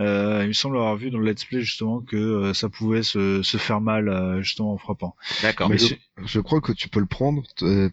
[0.00, 3.02] euh, il me semble avoir vu dans le let's play justement que euh, ça pouvait
[3.02, 5.16] se, se faire mal euh, justement en frappant.
[5.42, 5.68] D'accord.
[5.68, 5.94] Mais Mais je,
[6.24, 7.42] je crois que tu peux le prendre,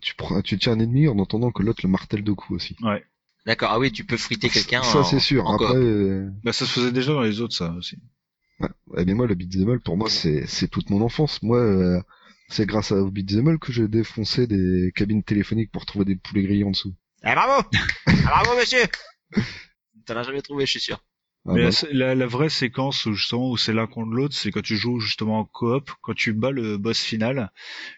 [0.01, 0.13] tu,
[0.45, 2.78] tu tiens un ennemi en entendant que l'autre le martèle de coups aussi.
[3.47, 3.69] D'accord.
[3.71, 4.83] Ah oui, tu peux friter quelqu'un.
[4.83, 5.47] Ça en- c'est sûr.
[5.47, 7.97] en Après, euh, Bah ça se faisait déjà dans les autres ça aussi.
[8.97, 11.41] eh bien moi le beat'em pour moi c'est c'est toute mon enfance.
[11.41, 12.01] Moi euh,
[12.49, 16.43] c'est grâce à au beat'em que j'ai défoncé des cabines téléphoniques pour trouver des poulets
[16.43, 16.93] grillés en dessous.
[17.23, 17.67] Ah bravo
[18.07, 18.83] Ah bravo monsieur
[20.05, 20.99] T'en as jamais trouvé, je suis sûr.
[21.45, 24.61] Ah Mais bah, la vraie séquence où justement où c'est l'un contre l'autre, c'est quand
[24.61, 27.51] tu joues justement en coop, quand tu bats le boss final,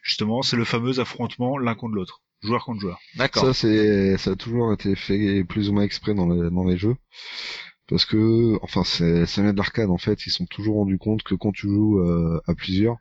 [0.04, 3.00] justement, c'est le fameux affrontement l'un contre l'autre, joueur contre joueur.
[3.16, 3.44] D'accord.
[3.44, 6.78] Ça, c'est, ça a toujours été fait plus ou moins exprès dans les, dans les
[6.78, 6.96] jeux.
[7.88, 10.26] Parce que, enfin, c'est, ça vient de l'arcade, en fait.
[10.26, 12.98] Ils se sont toujours rendus compte que quand tu joues euh, à plusieurs,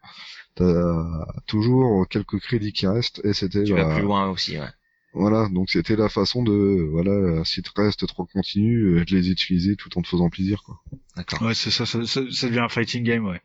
[0.54, 4.66] t'as toujours quelques crédits qui restent, et c'était, Tu bah, vas plus loin aussi, ouais.
[5.12, 9.30] voilà, donc c'était la façon de, voilà, si te reste trois continues, euh, de les
[9.30, 10.80] utiliser tout en te faisant plaisir, quoi.
[11.16, 11.42] D'accord.
[11.42, 13.40] Ouais, c'est ça, ça, ça, ça devient un fighting game, ouais.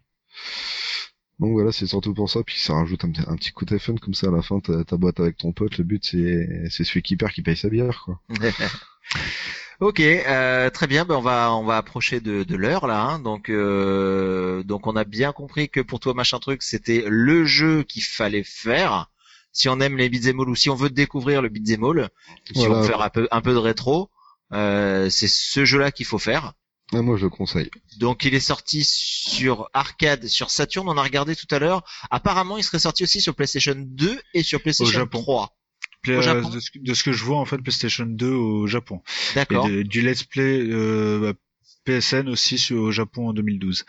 [1.40, 3.78] Donc voilà, c'est surtout pour ça, puis ça rajoute un, petit- un petit coup de
[3.78, 6.84] fun comme ça à la fin, ta, boîte avec ton pote, le but c'est, c'est
[6.84, 8.20] celui qui perd qui paye sa bière, quoi.
[9.80, 11.06] ok, euh, très bien.
[11.06, 13.02] Ben on va on va approcher de, de l'heure là.
[13.02, 13.20] hein.
[13.20, 17.84] Donc euh, donc on a bien compris que pour toi machin truc c'était le jeu
[17.84, 19.10] qu'il fallait faire.
[19.52, 22.10] Si on aime les beat'em all ou si on veut découvrir le beat'em all,
[22.56, 24.10] si on veut faire un peu un peu de rétro,
[24.54, 26.54] euh, c'est ce jeu-là qu'il faut faire.
[26.94, 27.70] Ah, moi je le conseille.
[27.98, 31.84] Donc il est sorti sur arcade, sur Saturn, on a regardé tout à l'heure.
[32.12, 35.22] Apparemment, il serait sorti aussi sur PlayStation 2 et sur PlayStation Japon.
[35.22, 35.58] 3.
[36.04, 38.32] Pla- Au Japon de, ce, que- de ce que je vois en fait, PlayStation 2
[38.32, 39.02] au Japon.
[39.36, 39.68] D'accord.
[39.70, 41.39] du Let's Play euh, bah,
[41.86, 43.86] PSN aussi sur, au Japon en 2012.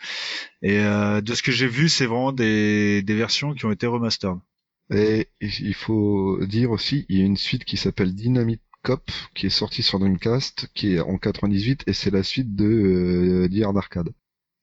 [0.61, 3.85] Et euh, de ce que j'ai vu, c'est vraiment des, des versions qui ont été
[3.87, 4.37] remastered.
[4.93, 9.47] Et il faut dire aussi, il y a une suite qui s'appelle Dynamite Cop, qui
[9.47, 13.63] est sortie sur Dreamcast, qui est en 98, et c'est la suite de euh, The
[13.63, 14.09] Hard Arcade.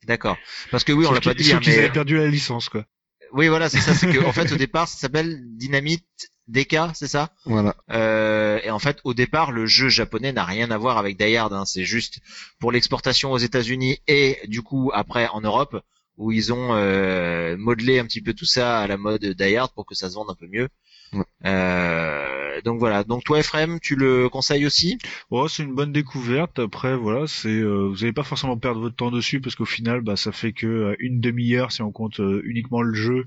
[0.07, 0.37] D'accord.
[0.71, 2.85] Parce que oui, on l'a pas dit, sauf hein, mais avaient perdu la licence, quoi.
[3.33, 3.95] oui, voilà, c'est ça.
[3.95, 6.07] C'est que en fait, au départ, ça s'appelle Dynamite
[6.47, 7.31] DK, c'est ça?
[7.47, 7.75] Voilà.
[7.91, 11.37] Euh, Et en fait, au départ, le jeu japonais n'a rien à voir avec Die
[11.37, 11.53] Hard.
[11.53, 11.65] Hein.
[11.65, 12.21] C'est juste
[12.61, 15.77] pour l'exportation aux États-Unis et du coup après en Europe,
[16.17, 19.73] où ils ont euh, modelé un petit peu tout ça à la mode Die Hard
[19.75, 20.69] pour que ça se vende un peu mieux.
[21.13, 21.25] Ouais.
[21.47, 23.05] Euh, donc voilà.
[23.05, 24.99] Donc toi, Ephraim, tu le conseilles aussi?
[25.31, 26.59] Oh, c'est une bonne découverte.
[26.59, 30.01] Après, voilà, c'est euh, vous n'allez pas forcément perdre votre temps dessus parce qu'au final,
[30.03, 33.27] bah, ça fait que euh, une demi-heure si on compte euh, uniquement le jeu,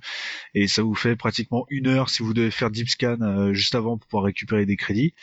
[0.56, 3.76] et ça vous fait pratiquement une heure si vous devez faire deep scan euh, juste
[3.76, 5.14] avant pour pouvoir récupérer des crédits.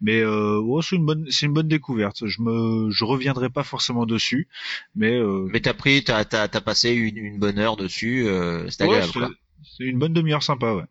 [0.00, 2.26] Mais euh, oh, c'est une bonne, c'est une bonne découverte.
[2.26, 4.48] Je me, je reviendrai pas forcément dessus,
[4.96, 8.26] mais, euh, Mais t'as pris, t'as t'as t'as passé une, une bonne heure dessus.
[8.28, 9.12] Euh, c'est ouais, agréable.
[9.12, 9.30] c'est- quoi.
[9.78, 10.84] c'est une bonne demi-heure sympa, ouais.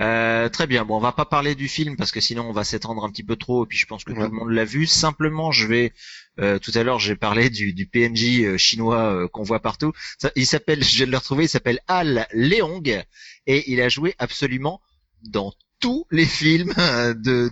[0.00, 0.84] Euh, très bien.
[0.84, 3.22] Bon, on va pas parler du film parce que sinon on va s'étendre un petit
[3.24, 3.64] peu trop.
[3.64, 4.18] Et puis je pense que Ouais.
[4.26, 4.86] tout le monde l'a vu.
[4.86, 5.92] Simplement, je vais.
[6.38, 9.92] euh, tout à l'heure, j'ai parlé du, du PNJ euh, chinois qu'on voit partout.
[10.18, 11.44] Ça, il s'appelle, je viens de le retrouver.
[11.44, 13.04] Il s'appelle Al Leong
[13.46, 14.80] et il a joué absolument
[15.22, 17.50] dans tous les films euh, de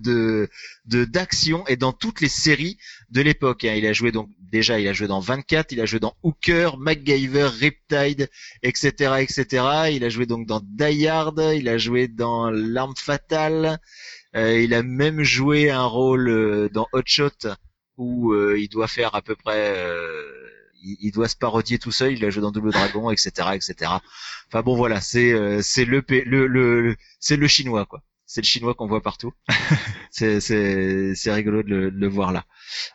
[0.86, 2.78] de d'action et dans toutes les séries
[3.10, 3.64] de l'époque.
[3.64, 3.74] hein.
[3.76, 6.76] Il a joué donc déjà, il a joué dans 24, il a joué dans Hooker,
[6.78, 8.28] MacGyver, Riptide,
[8.62, 9.64] etc., etc.
[9.92, 13.78] Il a joué donc dans Die Hard, il a joué dans L'arme fatale,
[14.36, 17.48] euh, il a même joué un rôle euh, dans Hot Shot
[17.96, 20.22] où euh, il doit faire à peu près, euh,
[20.82, 22.12] il, doit se parodier tout seul.
[22.12, 23.90] Il a joué dans Double Dragon, etc., etc.
[24.48, 28.02] Enfin bon, voilà, c'est euh, c'est le le le- c'est le chinois quoi.
[28.30, 29.32] C'est le chinois qu'on voit partout.
[30.10, 32.44] c'est c'est c'est rigolo de le, de le voir là.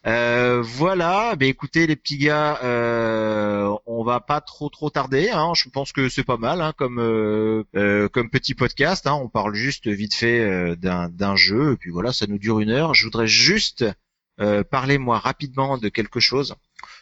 [0.06, 5.32] Euh, voilà, ben écoutez les petits gars, euh, on va pas trop trop tarder.
[5.32, 5.54] Hein.
[5.56, 9.08] Je pense que c'est pas mal hein, comme euh, euh, comme petit podcast.
[9.08, 9.14] Hein.
[9.16, 12.60] On parle juste vite fait euh, d'un d'un jeu et puis voilà, ça nous dure
[12.60, 12.94] une heure.
[12.94, 13.84] Je voudrais juste
[14.40, 16.56] euh, parler moi rapidement de quelque chose,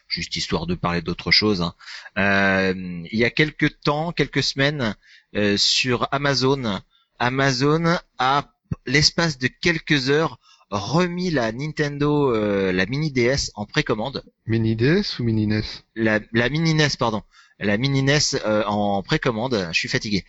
[0.08, 1.62] juste histoire de parler d'autre chose.
[1.62, 1.74] hein.
[2.18, 2.74] Euh,
[3.12, 4.96] il y a quelques temps, quelques semaines,
[5.36, 6.80] euh, sur Amazon,
[7.22, 8.52] Amazon a
[8.88, 10.40] l'espace de quelques heures
[10.72, 15.62] remis la Nintendo, euh, la mini DS en précommande, Mini DS ou Mini NES
[15.96, 17.22] la, la mini NES pardon,
[17.60, 19.70] la mini NES euh, en précommande.
[19.72, 20.26] Je suis fatigué.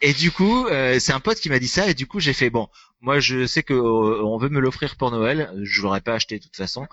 [0.00, 2.32] Et du coup, euh, c'est un pote qui m'a dit ça et du coup j'ai
[2.32, 2.68] fait bon,
[3.02, 6.38] moi je sais que euh, on veut me l'offrir pour Noël, je l'aurais pas acheté
[6.38, 6.86] de toute façon.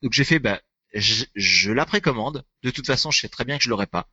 [0.00, 0.60] Donc j'ai fait bah
[0.94, 2.44] je, je la précommande.
[2.62, 4.08] De toute façon, je sais très bien que je l'aurai pas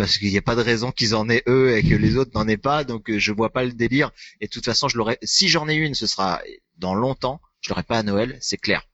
[0.00, 2.30] parce qu'il n'y a pas de raison qu'ils en aient eux et que les autres
[2.34, 2.84] n'en aient pas.
[2.84, 4.10] Donc euh, je vois pas le délire.
[4.40, 5.18] Et de toute façon, je l'aurai.
[5.22, 6.40] Si j'en ai une, ce sera
[6.78, 7.40] dans longtemps.
[7.60, 8.88] Je l'aurai pas à Noël, c'est clair.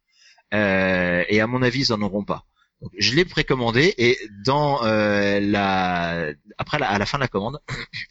[0.54, 2.46] Euh, et à mon avis, ils en auront pas.
[2.82, 7.28] Donc, je l'ai précommandé et dans euh, la après la- à la fin de la
[7.28, 7.60] commande,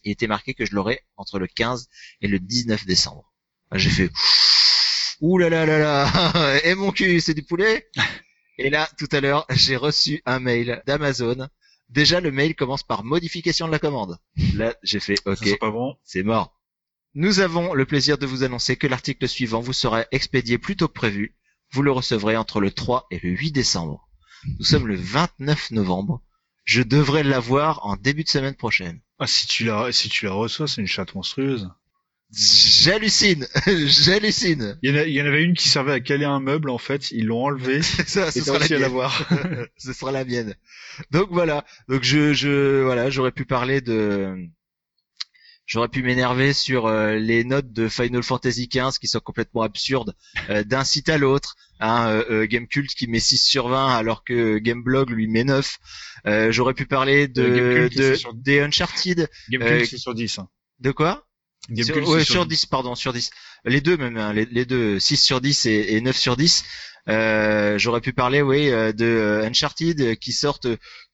[0.03, 1.87] il était marqué que je l'aurais entre le 15
[2.21, 3.31] et le 19 décembre.
[3.73, 4.09] J'ai fait
[5.21, 7.87] ouh là là là là et mon cul c'est du poulet.
[8.57, 11.49] Et là tout à l'heure j'ai reçu un mail d'Amazon.
[11.89, 14.17] Déjà le mail commence par modification de la commande.
[14.55, 15.95] Là j'ai fait ok pas bon.
[16.03, 16.59] c'est mort.
[17.13, 20.87] Nous avons le plaisir de vous annoncer que l'article suivant vous sera expédié plus tôt
[20.87, 21.35] que prévu.
[21.71, 24.09] Vous le recevrez entre le 3 et le 8 décembre.
[24.59, 26.21] Nous sommes le 29 novembre.
[26.65, 29.01] Je devrais l'avoir en début de semaine prochaine.
[29.19, 31.69] Ah, si tu la, si tu la reçois, c'est une chatte monstrueuse.
[32.33, 34.77] J'hallucine, j'hallucine.
[34.81, 36.69] Il y, en a- il y en avait une qui servait à caler un meuble
[36.69, 38.81] en fait, ils l'ont enlevé Ça, ce et sera la à mienne.
[38.81, 39.29] l'avoir.
[39.77, 40.55] ce sera la mienne.
[41.11, 41.63] Donc voilà.
[41.87, 44.35] Donc je, je, voilà, j'aurais pu parler de,
[45.65, 50.13] j'aurais pu m'énerver sur euh, les notes de Final Fantasy XV qui sont complètement absurdes
[50.49, 51.55] euh, d'un site à l'autre.
[51.79, 55.77] Hein, euh, euh, Gamecult qui met 6 sur 20 alors que Gameblog lui met 9.
[56.25, 59.29] Euh, j'aurais pu parler de, de sur- des Uncharted.
[59.49, 60.39] Gamecult c'est sur 10.
[60.39, 60.49] hein.
[60.79, 61.27] De quoi?
[61.83, 63.29] Sur, ouais, c'est sur 10, pardon, sur 10.
[63.65, 66.63] Les deux même, hein, les, les deux, 6 sur 10 et, et 9 sur 10.
[67.07, 70.67] Euh, J'aurais pu parler, oui, euh, de euh, Uncharted euh, qui sortent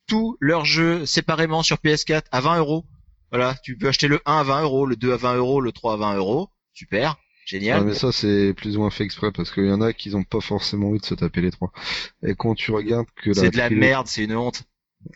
[0.07, 2.85] tous leurs jeux séparément sur PS4 à 20 euros.
[3.31, 5.71] Voilà, tu peux acheter le 1 à 20 euros, le 2 à 20 euros, le
[5.71, 6.49] 3 à 20 euros.
[6.73, 7.81] Super, génial.
[7.81, 10.13] Ouais, mais ça c'est plus ou moins fait exprès parce qu'il y en a qui
[10.15, 11.71] ont pas forcément envie de se taper les trois.
[12.25, 14.63] Et quand tu regardes que la C'est de la merde, c'est une honte.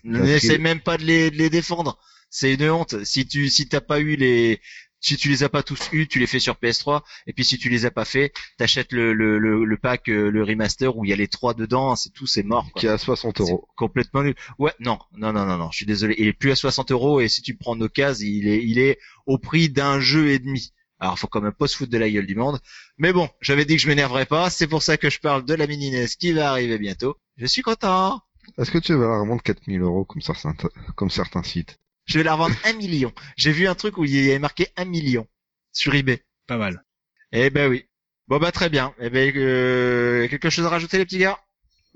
[0.04, 2.00] N'essaie même pas de les, de les défendre.
[2.30, 3.04] C'est une honte.
[3.04, 4.62] Si tu si t'as pas eu les
[5.06, 7.02] si tu les as pas tous eu, tu les fais sur PS3.
[7.28, 10.32] Et puis si tu les as pas fait, t'achètes le, le, le, le pack, euh,
[10.32, 11.96] le remaster où il y a les trois dedans.
[11.96, 12.70] C'est tout, c'est mort.
[12.72, 12.80] quoi.
[12.80, 13.68] qui est à 60 C'est euros.
[13.76, 14.36] complètement nul.
[14.58, 15.70] Ouais, non, non, non, non, non.
[15.72, 16.16] Je suis désolé.
[16.18, 18.80] Il est plus à 60 euros et si tu prends nos cases, il est, il
[18.80, 18.98] est
[19.28, 20.72] au prix d'un jeu et demi.
[21.00, 22.60] Alors, faut quand même pas se foutre de la gueule du monde.
[22.98, 24.50] Mais bon, j'avais dit que je m'énerverais pas.
[24.50, 27.18] C'est pour ça que je parle de la mini NES qui va arriver bientôt.
[27.38, 28.22] Je suis content.
[28.58, 30.56] Est-ce que tu vas la revendre 4000 euros comme certains,
[30.96, 33.12] comme certains sites Je vais la revendre un million.
[33.38, 35.28] J'ai vu un truc où il y avait marqué un million
[35.72, 36.22] sur eBay.
[36.48, 36.84] Pas mal.
[37.32, 37.86] Eh ben oui.
[38.28, 38.94] Bon bah très bien.
[39.00, 41.40] Eh ben euh, quelque chose à rajouter les petits gars?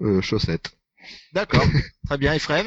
[0.01, 0.71] Euh, Chaussettes.
[1.33, 1.63] D'accord.
[2.07, 2.33] très bien.
[2.33, 2.65] Ephraim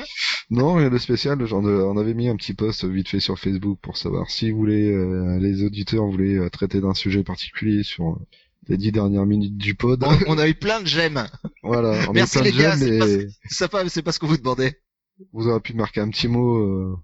[0.50, 1.44] Non, rien de spécial.
[1.46, 4.50] J'en ai- on avait mis un petit post vite fait sur Facebook pour savoir si
[4.50, 8.16] vous voulez, euh, les auditeurs voulaient euh, traiter d'un sujet particulier sur euh,
[8.68, 10.02] les dix dernières minutes du pod.
[10.04, 11.26] on, on a eu plein de j'aime.
[11.62, 12.08] voilà.
[12.08, 12.88] On Merci a plein les de gars, c'est
[13.26, 14.74] et C'est pas, c'est pas ce que vous demandez.
[15.32, 16.96] vous aurez pu marquer un petit mot.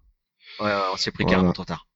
[0.60, 1.36] Euh, Ouais, on s'est pris Voilà.
[1.36, 1.86] carrément trop tard.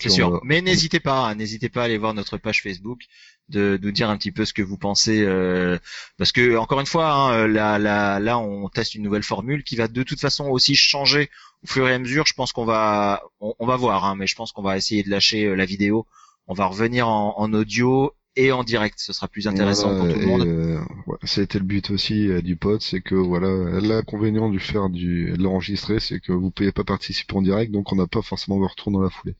[0.00, 0.30] C'est sûr.
[0.30, 3.00] va- Mais n'hésitez pas, hein, n'hésitez pas à aller voir notre page Facebook,
[3.48, 5.78] de nous dire un petit peu ce que vous pensez, euh,
[6.16, 9.74] parce que encore une fois, hein, là, là, là, on teste une nouvelle formule qui
[9.74, 11.28] va de toute façon aussi changer
[11.64, 12.24] au fur et à mesure.
[12.26, 15.02] Je pense qu'on va, on, on va voir, hein, mais je pense qu'on va essayer
[15.02, 16.06] de lâcher euh, la vidéo.
[16.46, 18.98] On va revenir en, en audio et en direct.
[18.98, 20.46] Ce sera plus intéressant Voilà, pour tout le et, monde.
[20.46, 24.88] euh, ouais, c'était le but aussi euh, du pod, c'est que voilà, l'inconvénient du faire
[24.90, 28.22] du de l'enregistrer, c'est que vous pouvez pas participer en direct, donc on n'a pas
[28.22, 29.34] forcément de retour dans la foulée.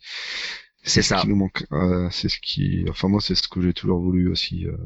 [0.86, 1.20] C'est ce ça.
[1.22, 1.64] qui nous manque.
[1.72, 4.76] euh, c'est ce qui, enfin moi c'est ce que j'ai toujours voulu aussi, euh,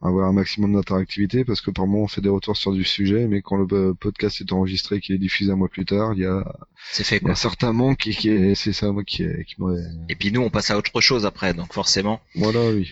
[0.00, 3.28] avoir un maximum d'interactivité, parce que par moment on fait des retours sur du sujet,
[3.28, 6.14] mais quand le euh, podcast est enregistré et qu'il est diffusé un mois plus tard,
[6.14, 6.42] il y a,
[6.90, 7.34] C'est fait il y a quoi.
[7.34, 10.70] certains manques qui est- c'est ça moi qui, qui m'aurait- Et puis nous, on passe
[10.70, 12.20] à autre chose après, donc forcément.
[12.34, 12.90] voilà oui.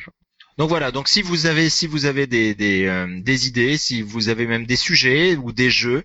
[0.61, 4.03] Donc voilà, donc si vous avez si vous avez des des, euh, des idées, si
[4.03, 6.05] vous avez même des sujets ou des jeux,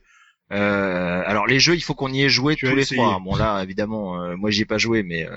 [0.53, 3.01] euh, alors les jeux, il faut qu'on y ait joué Tu tous les essayé.
[3.01, 3.20] trois.
[3.20, 5.36] Bon là, évidemment, euh, moi j'y ai pas joué, mais euh,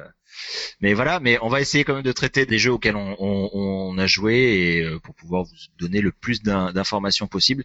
[0.80, 3.50] mais voilà, mais on va essayer quand même de traiter des jeux auxquels on, on,
[3.52, 7.64] on a joué et euh, pour pouvoir vous donner le plus d'in- d'informations possible.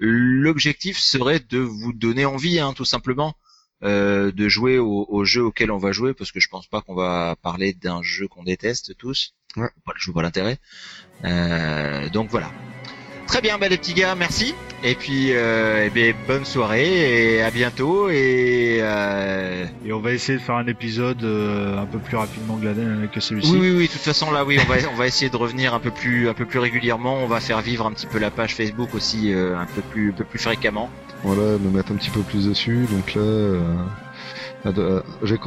[0.00, 3.36] L'objectif serait de vous donner envie, hein, tout simplement.
[3.84, 6.80] Euh, de jouer aux, aux jeux auxquels on va jouer parce que je pense pas
[6.80, 9.70] qu'on va parler d'un jeu qu'on déteste tous Ouais.
[9.96, 10.58] Je vois pas l'intérêt
[11.24, 12.52] euh, donc voilà.
[13.28, 14.54] Très bien, bah, les petits gars, merci.
[14.82, 18.08] Et puis, euh, eh bien, bonne soirée et à bientôt.
[18.08, 22.56] Et euh, Et on va essayer de faire un épisode euh, un peu plus rapidement
[22.56, 23.50] que, la- que celui-ci.
[23.52, 23.86] oui, oui, oui.
[23.86, 26.28] De toute façon, là, oui, on va, on va essayer de revenir un peu plus,
[26.28, 27.16] un peu plus régulièrement.
[27.22, 30.10] On va faire vivre un petit peu la page Facebook aussi, euh, un peu plus,
[30.10, 30.88] un peu plus fréquemment.
[31.22, 32.86] Voilà, me mettre un petit peu plus dessus.
[32.90, 33.22] Donc là,
[35.22, 35.38] j'ai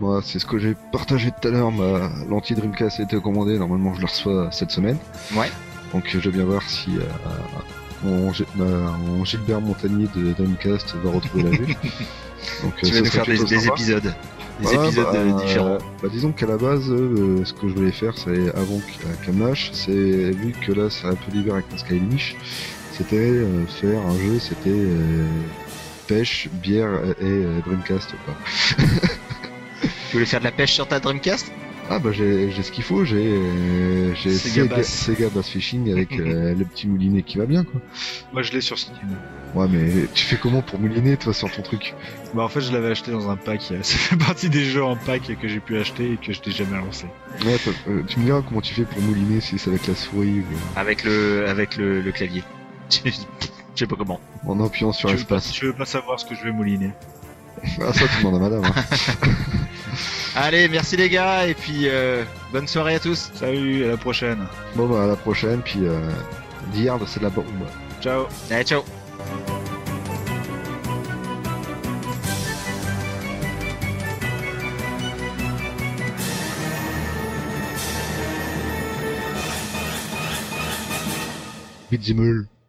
[0.00, 1.70] moi, c'est ce que j'ai partagé tout à l'heure.
[1.70, 3.58] Ma lentille Dreamcast a été commandée.
[3.58, 4.96] Normalement, je la reçois cette semaine.
[5.36, 5.50] Ouais.
[5.92, 11.50] Donc, je vais bien voir si euh, mon, Gilbert Montagnier de Dreamcast va retrouver la
[11.50, 11.76] vue.
[12.62, 14.14] Donc, Tu euh, vas nous faire des, épisodes,
[14.60, 15.78] des épisodes bah, euh, différents.
[16.02, 18.80] Bah, disons qu'à la base, euh, ce que je voulais faire, c'est avant
[19.38, 22.36] lâche, c'est vu que là, c'est un peu l'hiver avec Skylish,
[22.92, 25.26] c'était euh, faire un jeu, c'était euh,
[26.06, 28.14] pêche, bière et Dreamcast.
[28.24, 28.34] Quoi.
[30.10, 31.52] Tu voulais faire de la pêche sur ta Dreamcast?
[31.92, 34.86] Ah bah j'ai j'ai ce qu'il faut, j'ai euh, j'ai Sega Sega, Bass.
[34.88, 37.80] Sega Bass Fishing avec euh, le petit moulinet qui va bien quoi.
[38.32, 38.94] Moi, je l'ai sur Steam.
[39.56, 41.94] Ouais mais tu fais comment pour mouliner toi sur ton truc?
[42.32, 43.60] Bah, en fait, je l'avais acheté dans un pack.
[43.82, 46.52] Ça fait partie des jeux en pack que j'ai pu acheter et que je n'ai
[46.52, 47.06] jamais lancé.
[47.44, 47.56] Ouais,
[47.88, 50.78] euh, tu me diras comment tu fais pour mouliner si c'est avec la souris ou
[50.78, 52.44] avec le, avec le, le clavier.
[53.74, 54.20] Je sais pas comment.
[54.46, 55.54] en appuyant sur veux, pas, espace.
[55.54, 56.90] je veux pas savoir ce que je vais mouliner.
[57.80, 58.64] Ah ça tu demandes à madame.
[58.64, 59.28] Hein.
[60.36, 63.30] Allez, merci les gars, et puis euh, bonne soirée à tous.
[63.34, 64.46] Salut, à la prochaine.
[64.76, 66.00] Bon, bah, à la prochaine, puis euh,
[66.72, 67.46] d'hier, c'est de la bombe.
[68.00, 68.26] Ciao.
[68.50, 68.82] Allez, ciao.
[81.90, 82.59] Bitte